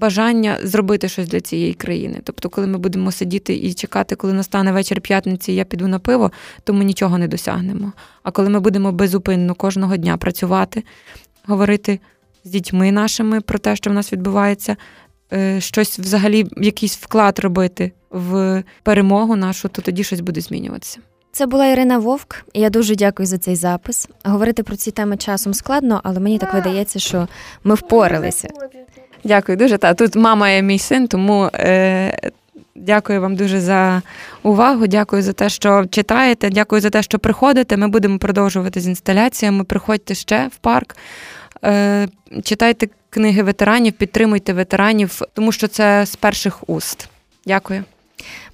бажання 0.00 0.58
зробити 0.62 1.08
щось 1.08 1.28
для 1.28 1.40
цієї 1.40 1.74
країни. 1.74 2.20
Тобто, 2.24 2.48
коли 2.48 2.66
ми 2.66 2.78
будемо 2.78 3.12
сидіти 3.12 3.54
і 3.54 3.74
чекати, 3.74 4.16
коли 4.16 4.32
настане 4.32 4.72
вечір 4.72 5.00
п'ятниці, 5.00 5.52
і 5.52 5.54
я 5.54 5.64
піду 5.64 5.88
на 5.88 5.98
пиво, 5.98 6.32
то 6.64 6.72
ми 6.72 6.84
нічого 6.84 7.18
не 7.18 7.28
досягнемо. 7.28 7.92
А 8.22 8.30
коли 8.30 8.48
ми 8.48 8.60
будемо 8.60 8.92
безупинно 8.92 9.54
кожного 9.54 9.96
дня 9.96 10.16
працювати, 10.16 10.84
говорити 11.46 12.00
з 12.44 12.50
дітьми 12.50 12.92
нашими 12.92 13.40
про 13.40 13.58
те, 13.58 13.76
що 13.76 13.90
в 13.90 13.92
нас 13.92 14.12
відбувається, 14.12 14.76
е, 15.32 15.60
щось 15.60 15.98
взагалі, 15.98 16.46
якийсь 16.56 16.96
вклад 16.96 17.38
робити 17.38 17.92
в 18.10 18.62
перемогу 18.82 19.36
нашу, 19.36 19.68
то 19.68 19.82
тоді 19.82 20.04
щось 20.04 20.20
буде 20.20 20.40
змінюватися. 20.40 20.98
Це 21.32 21.46
була 21.46 21.66
Ірина 21.66 21.98
Вовк, 21.98 22.44
і 22.52 22.60
я 22.60 22.70
дуже 22.70 22.94
дякую 22.94 23.26
за 23.26 23.38
цей 23.38 23.56
запис. 23.56 24.08
Говорити 24.24 24.62
про 24.62 24.76
ці 24.76 24.90
теми 24.90 25.16
часом 25.16 25.54
складно, 25.54 26.00
але 26.04 26.20
мені 26.20 26.38
так 26.38 26.54
видається, 26.54 26.98
що 26.98 27.28
ми 27.64 27.74
впоралися. 27.74 28.48
Дякую 29.24 29.58
дуже. 29.58 29.78
Та 29.78 29.94
тут 29.94 30.16
мама 30.16 30.50
і 30.50 30.62
мій 30.62 30.78
син, 30.78 31.08
тому 31.08 31.50
е, 31.54 32.30
дякую 32.74 33.20
вам 33.20 33.36
дуже 33.36 33.60
за 33.60 34.02
увагу. 34.42 34.86
Дякую 34.86 35.22
за 35.22 35.32
те, 35.32 35.48
що 35.48 35.86
читаєте. 35.90 36.50
Дякую 36.50 36.80
за 36.80 36.90
те, 36.90 37.02
що 37.02 37.18
приходите. 37.18 37.76
Ми 37.76 37.88
будемо 37.88 38.18
продовжувати 38.18 38.80
з 38.80 38.86
інсталяціями. 38.86 39.64
Приходьте 39.64 40.14
ще 40.14 40.48
в 40.52 40.56
парк. 40.56 40.96
Е, 41.64 42.08
Читайте 42.44 42.88
книги 43.10 43.42
ветеранів, 43.42 43.92
підтримуйте 43.92 44.52
ветеранів, 44.52 45.20
тому 45.34 45.52
що 45.52 45.68
це 45.68 46.06
з 46.06 46.16
перших 46.16 46.68
уст. 46.68 47.08
Дякую. 47.46 47.84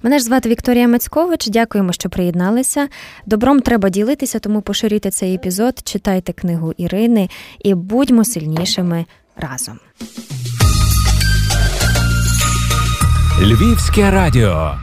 Мене 0.03 0.19
ж 0.19 0.25
звати 0.25 0.49
Вікторія 0.49 0.87
Мацькович. 0.87 1.47
Дякуємо, 1.47 1.93
що 1.93 2.09
приєдналися. 2.09 2.87
Добром 3.25 3.59
треба 3.59 3.89
ділитися, 3.89 4.39
тому 4.39 4.61
поширюйте 4.61 5.11
цей 5.11 5.35
епізод, 5.35 5.79
читайте 5.83 6.33
книгу 6.33 6.73
Ірини 6.77 7.29
і 7.59 7.73
будьмо 7.73 8.25
сильнішими 8.25 9.05
разом. 9.37 9.79
Львівське 13.41 14.11
радіо. 14.11 14.75